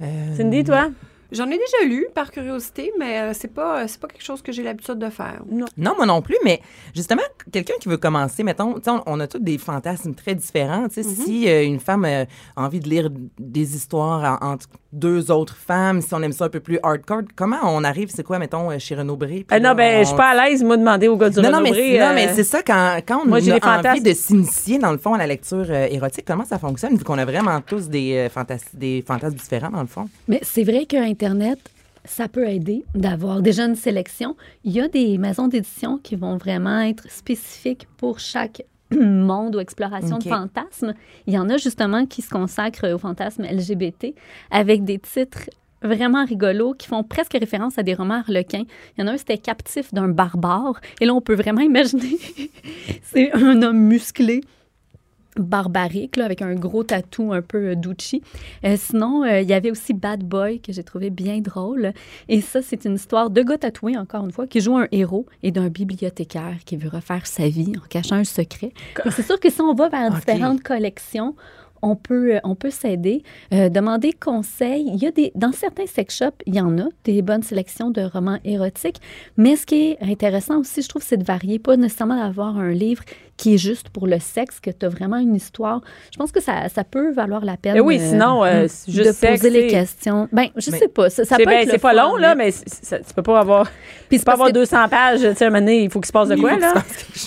[0.00, 0.88] Euh, Cindy, toi?
[1.32, 4.52] J'en ai déjà lu par curiosité, mais euh, c'est pas, c'est pas quelque chose que
[4.52, 5.42] j'ai l'habitude de faire.
[5.76, 6.60] Non, moi non plus, mais
[6.94, 10.86] justement, quelqu'un qui veut commencer, mettons, on, on a tous des fantasmes très différents.
[10.86, 11.02] Mm-hmm.
[11.24, 12.24] Si euh, une femme euh,
[12.56, 13.08] a envie de lire
[13.38, 17.22] des histoires en- entre deux autres femmes, si on aime ça un peu plus hardcore,
[17.34, 19.46] comment on arrive, c'est quoi, mettons, euh, chez Renaud Bré?
[19.50, 21.30] Euh, là, non, ben, on- je suis pas à l'aise, moi, de demander au gars
[21.30, 23.40] du non, non, mais, c'est- non, euh, mais c'est ça, quand, quand on moi, a
[23.40, 23.86] fantasmes.
[23.88, 27.04] envie de s'initier, dans le fond, à la lecture euh, érotique, comment ça fonctionne, vu
[27.04, 30.08] qu'on a vraiment tous des, euh, fantas- des fantasmes différents, dans le fond?
[30.28, 30.84] Mais c'est vrai
[31.22, 31.60] qu'Internet,
[32.04, 34.36] ça peut aider d'avoir déjà une sélection.
[34.64, 39.60] Il y a des maisons d'édition qui vont vraiment être spécifiques pour chaque monde ou
[39.60, 40.94] exploration de fantasmes.
[41.28, 44.14] Il y en a justement qui se consacrent au fantasme LGBT
[44.50, 45.48] avec des titres
[45.80, 48.64] vraiment rigolos qui font presque référence à des romans harlequins.
[48.96, 50.80] Il y en a un, c'était Captif d'un barbare.
[51.00, 52.18] Et là, on peut vraiment imaginer,
[53.04, 54.40] c'est un homme musclé
[55.36, 58.22] barbarique, là, avec un gros tatou un peu euh, Ducci.
[58.64, 61.92] Euh, sinon, euh, il y avait aussi Bad Boy, que j'ai trouvé bien drôle.
[62.28, 65.26] Et ça, c'est une histoire de gars tatoués, encore une fois, qui joue un héros
[65.42, 68.72] et d'un bibliothécaire qui veut refaire sa vie en cachant un secret.
[69.04, 71.34] Et c'est sûr que si on va vers différentes collections,
[71.82, 73.22] on peut, on peut s'aider,
[73.52, 74.88] euh, demander conseil.
[74.94, 77.90] Il y a des, dans certains sex shops, il y en a des bonnes sélections
[77.90, 79.00] de romans érotiques.
[79.36, 82.70] Mais ce qui est intéressant aussi, je trouve, c'est de varier, pas nécessairement d'avoir un
[82.70, 83.02] livre
[83.36, 85.80] qui est juste pour le sexe, que tu as vraiment une histoire.
[86.12, 87.74] Je pense que ça, ça peut valoir la peine.
[87.74, 90.28] Mais oui, euh, sinon, euh, de c'est juste poser sexe, les questions.
[90.32, 91.10] Ben, je Mais- sais pas.
[91.10, 93.68] Ça, ça C'est peut ben, pas long, là, mais c'est- tu peux pas avoir.
[94.08, 96.00] Puis Tu peux avoir que- 200 pages, tu sais, à un moment donné, il faut
[96.00, 96.74] qu'il se passe de quoi, là?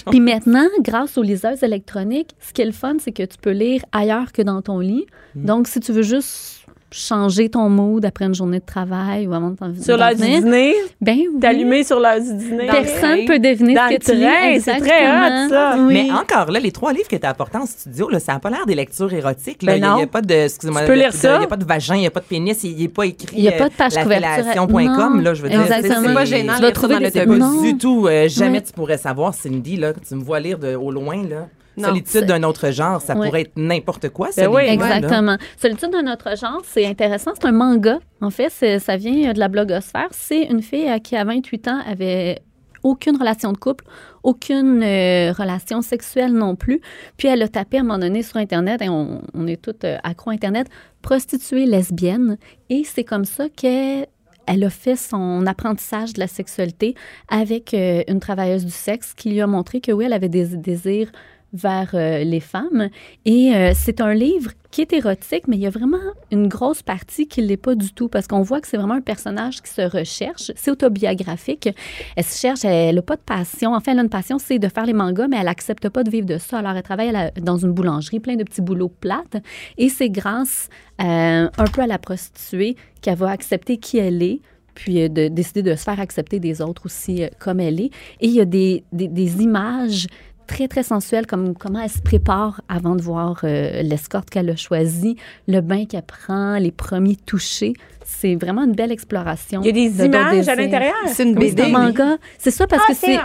[0.10, 3.52] Puis maintenant, grâce aux liseuses électroniques, ce qui est le fun, c'est que tu peux
[3.52, 5.06] lire ailleurs que dans ton lit.
[5.36, 5.46] Mm.
[5.46, 6.65] Donc, si tu veux juste
[6.96, 10.22] changer ton mood après une journée de travail ou avant de t'en Sur l'heure du
[10.24, 11.40] dîner, ben oui.
[11.42, 12.68] t'allumer sur l'heure du dîner?
[12.68, 14.62] Personne peut deviner Dans ce le que tu lis.
[14.62, 15.50] c'est très hot, Exactement.
[15.50, 15.76] ça.
[15.80, 15.94] Oui.
[15.94, 18.40] Mais encore là, les trois livres que tu as apportés en studio, là, ça n'a
[18.40, 19.62] pas l'air des lectures érotiques.
[19.64, 19.74] là.
[19.74, 19.98] Ben Il n'y a, non.
[19.98, 20.34] il y a pas de.
[20.34, 20.82] Excusez-moi.
[20.82, 21.36] Tu peux de- lire de- ça.
[21.36, 23.06] Il n'y a pas de vagin, il n'y a pas de pénis, il n'est pas
[23.06, 23.36] écrit.
[23.38, 24.30] Il y a pas de page euh, couverture.
[24.30, 25.62] lafellation.com, Non, là, je veux dire.
[25.68, 27.62] c'est- pas gênant, Tu vas trouver des- pas Non.
[27.62, 28.08] du tout.
[28.08, 28.64] euh, jamais Ouais.
[28.64, 31.48] tu pourrais savoir, Cindy, là, que tu me vois lire de, au loin, là.
[31.78, 33.28] Non, Solitude d'un autre genre, ça Ouais.
[33.28, 34.64] pourrait être n'importe quoi, Ben oui.
[34.68, 35.38] Exactement.
[35.58, 37.32] Solitude d'un autre genre, c'est intéressant.
[37.36, 38.00] C'est un manga.
[38.22, 38.50] En fait,
[38.80, 40.08] ça vient de la blogosphère.
[40.12, 42.42] C'est une fille qui, à 28 ans, avait
[42.84, 43.84] aucune relation de couple,
[44.22, 46.82] aucune euh, relation sexuelle non plus.
[47.18, 49.86] Puis elle a tapé à un moment donné sur Internet, et on, on est toutes
[49.86, 50.68] euh, accro Internet,
[51.02, 52.38] prostituée lesbienne.
[52.70, 54.06] Et c'est comme ça qu'elle
[54.48, 56.94] elle a fait son apprentissage de la sexualité
[57.30, 60.46] avec euh, une travailleuse du sexe qui lui a montré que oui, elle avait des
[60.56, 61.12] désirs
[61.56, 62.90] vers euh, les femmes.
[63.24, 65.98] Et euh, c'est un livre qui est érotique, mais il y a vraiment
[66.32, 68.96] une grosse partie qui ne l'est pas du tout parce qu'on voit que c'est vraiment
[68.96, 70.52] un personnage qui se recherche.
[70.56, 71.70] C'est autobiographique.
[72.18, 73.74] Elle se cherche, elle n'a pas de passion.
[73.74, 76.10] Enfin, elle a une passion, c'est de faire les mangas, mais elle n'accepte pas de
[76.10, 76.60] vivre de ça.
[76.60, 79.38] Alors, elle travaille dans une boulangerie, plein de petits boulots plates.
[79.78, 80.68] Et c'est grâce
[81.02, 84.42] euh, un peu à la prostituée qu'elle va accepter qui elle est
[84.74, 87.92] puis de décider de se faire accepter des autres aussi comme elle est.
[88.20, 90.08] Et il y a des, des images
[90.48, 94.56] très, très sensuelles, comme comment elle se prépare avant de voir euh, l'escorte qu'elle a
[94.56, 95.16] choisie,
[95.48, 97.74] le bain qu'elle prend, les premiers touchés.
[98.08, 99.62] C'est vraiment une belle exploration.
[99.64, 100.94] Il y a des de images à l'intérieur.
[101.08, 101.72] C'est une Oui, c'est un BD.
[101.72, 102.18] manga.
[102.38, 103.18] C'est ça parce Ah, que c'est...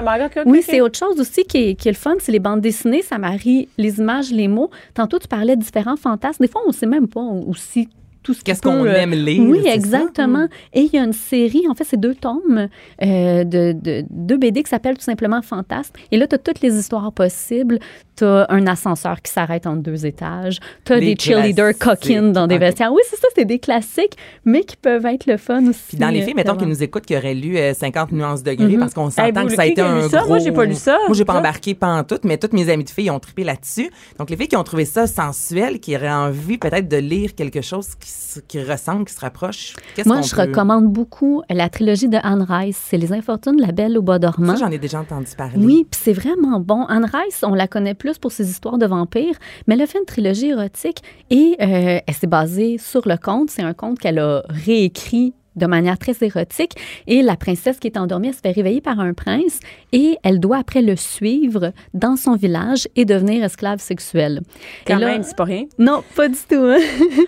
[0.46, 3.02] Oui, c'est autre chose aussi qui est, qui est le fun, c'est les bandes dessinées,
[3.02, 4.70] ça marie les images, les mots.
[4.94, 6.42] Tantôt, tu parlais de différents fantasmes.
[6.44, 7.88] Des fois, on ne sait même pas aussi
[8.22, 9.42] tout ce Qu'est-ce qu'on euh, aime lire?
[9.48, 10.46] Oui, exactement.
[10.74, 12.68] Et il y a une série, en fait, c'est deux tomes
[13.02, 15.92] euh, de, de deux BD qui s'appellent tout simplement Fantasme.
[16.12, 17.78] Et là, tu as toutes les histoires possibles.
[18.16, 20.58] Tu as un ascenseur qui s'arrête en deux étages.
[20.84, 22.92] Tu as Les des cheerleaders coquines dans des vestiaires.
[22.92, 25.80] Oui, c'est ça, c'est des classiques, mais qui peuvent être le fun aussi.
[25.90, 26.76] Puis dans les filles, euh, mettons, de qui voir.
[26.76, 28.78] nous écoutent, qui auraient lu euh, 50 nuances degrés, Mhm.
[28.80, 30.18] parce qu'on s'entend Hey, que ça a été un ça?
[30.20, 30.28] gros...
[30.28, 30.98] Moi, j'ai pas lu ça.
[31.06, 33.90] Moi, j'ai pas embarqué pantoute, mais toutes mes amies de filles ont trippé là-dessus.
[34.18, 37.62] Donc, les filles qui ont trouvé ça sensuel, qui auraient envie peut-être de lire quelque
[37.62, 41.68] chose qui, se- qui ressemble, qui se rapproche, qu'est-ce Moi, je peut- recommande beaucoup la
[41.68, 42.78] trilogie de Anne Rice.
[42.88, 44.54] C'est Les Infortunes, La Belle au bois dormant.
[44.56, 45.54] Ça, j'en ai déjà entendu parler.
[45.56, 46.84] Oui, puis c'est vraiment bon.
[46.86, 49.36] Anne Rice, on la connaît plus pour ses histoires de vampires,
[49.66, 53.50] mais elle a fait une trilogie érotique et euh, elle s'est basée sur le conte.
[53.50, 56.72] C'est un conte qu'elle a réécrit de manière très érotique.
[57.06, 59.60] Et la princesse qui est endormie, elle se fait réveiller par un prince
[59.92, 64.40] et elle doit après le suivre dans son village et devenir esclave sexuelle.
[64.86, 65.64] Quand et là, même, c'est pas rien.
[65.78, 66.54] non, pas du tout.
[66.56, 66.78] hein.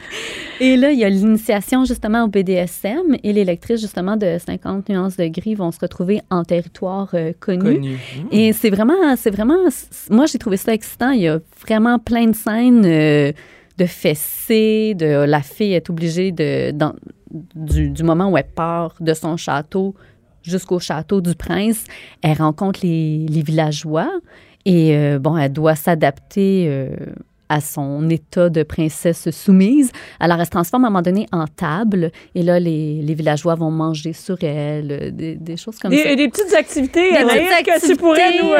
[0.60, 4.88] et là, il y a l'initiation justement au BDSM et les lectrices justement de 50
[4.88, 7.74] nuances de gris vont se retrouver en territoire euh, connu.
[7.74, 7.90] Connu.
[7.94, 8.26] Mmh.
[8.32, 9.58] Et c'est vraiment, c'est vraiment,
[10.10, 11.10] moi j'ai trouvé ça excitant.
[11.10, 13.32] Il y a vraiment plein de scènes euh,
[13.78, 16.94] de fessées, de la fille est obligée de, dans-
[17.54, 19.94] du, moment où elle part de son château
[20.42, 21.84] jusqu'au château du prince,
[22.20, 24.10] elle rencontre les, villageois
[24.64, 26.66] et euh, bon, elle doit s'adapter.
[27.52, 29.90] Euh, à son état de princesse soumise.
[30.20, 32.10] Alors, elle se transforme à un moment donné en table.
[32.34, 36.02] Et là, les, les villageois vont manger sur elle, euh, des, des choses comme ça.
[36.02, 38.52] Des, des petites activités, Des Anaïs, petites que tu pourrais nous...
[38.52, 38.58] euh,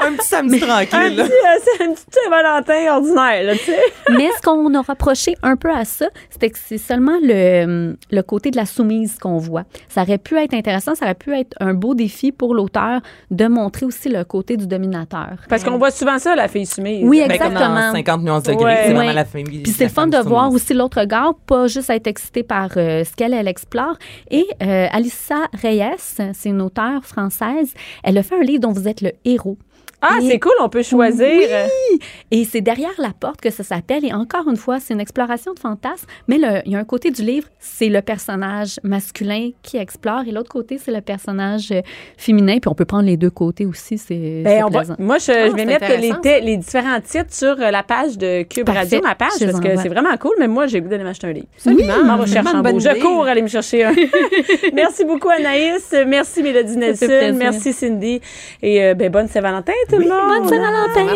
[0.06, 1.16] un petit samedi un tranquille.
[1.16, 1.24] là.
[1.24, 3.78] petit, euh, c'est un petit Saint-Valentin ordinaire, là, tu sais.
[4.10, 8.22] Mais ce qu'on a rapproché un peu à ça, c'était que c'est seulement le, le
[8.22, 9.64] côté de la soumise qu'on voit.
[9.88, 13.00] Ça aurait pu être intéressant, ça aurait pu être un beau défi pour l'auteur
[13.30, 15.36] de montrer aussi le côté du dominateur.
[15.48, 17.04] Parce qu'on voit souvent ça, la fille soumise.
[17.06, 17.69] Oui, Ben, exactement.
[17.74, 18.76] Dans 50 nuances de gris, Ouais.
[18.86, 19.12] c'est vraiment Ouais.
[19.14, 19.62] la famille.
[19.62, 23.04] Puis c'est le fun de voir aussi l'autre regard, pas juste être excité par euh,
[23.04, 23.96] ce qu'elle elle explore.
[24.30, 27.72] Et euh, Alissa Reyes, c'est une auteure française,
[28.04, 29.58] elle a fait un livre dont vous êtes le héros
[30.02, 31.26] Ah, Et- c'est cool, on peut choisir.
[31.26, 31.98] Oui!
[32.30, 34.04] Et c'est derrière la porte que ça s'appelle.
[34.04, 36.06] Et encore une fois, c'est une exploration de fantasme.
[36.28, 40.22] Mais le- il y a un côté du livre, c'est le personnage masculin qui explore.
[40.26, 41.82] Et l'autre côté, c'est le personnage euh,
[42.16, 42.58] féminin.
[42.60, 43.98] Puis on peut prendre les deux côtés aussi.
[43.98, 47.70] C'est Ben, on moi, je, Ah, je vais c'est mettre les, différents titres sur euh,
[47.70, 48.80] la page de Cube Parfait.
[48.80, 50.34] Radio, ma page, parce que c'est vraiment cool.
[50.38, 51.46] Mais moi, j'ai goût d'aller m'acheter un livre.
[51.56, 52.16] Absolument.
[52.16, 52.80] Recherche en bonne beau.
[52.80, 53.00] Je idée.
[53.00, 53.92] cours aller me chercher un.
[54.74, 55.94] Merci beaucoup, Anaïs.
[56.06, 57.34] Merci, Mélodie Nelson.
[57.36, 58.20] Merci, Cindy.
[58.62, 60.28] Et euh, ben, bonne Saint-Valentin, tout le monde.
[60.28, 61.06] Bonne Saint-Valentin!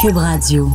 [0.00, 0.68] Cube Radio.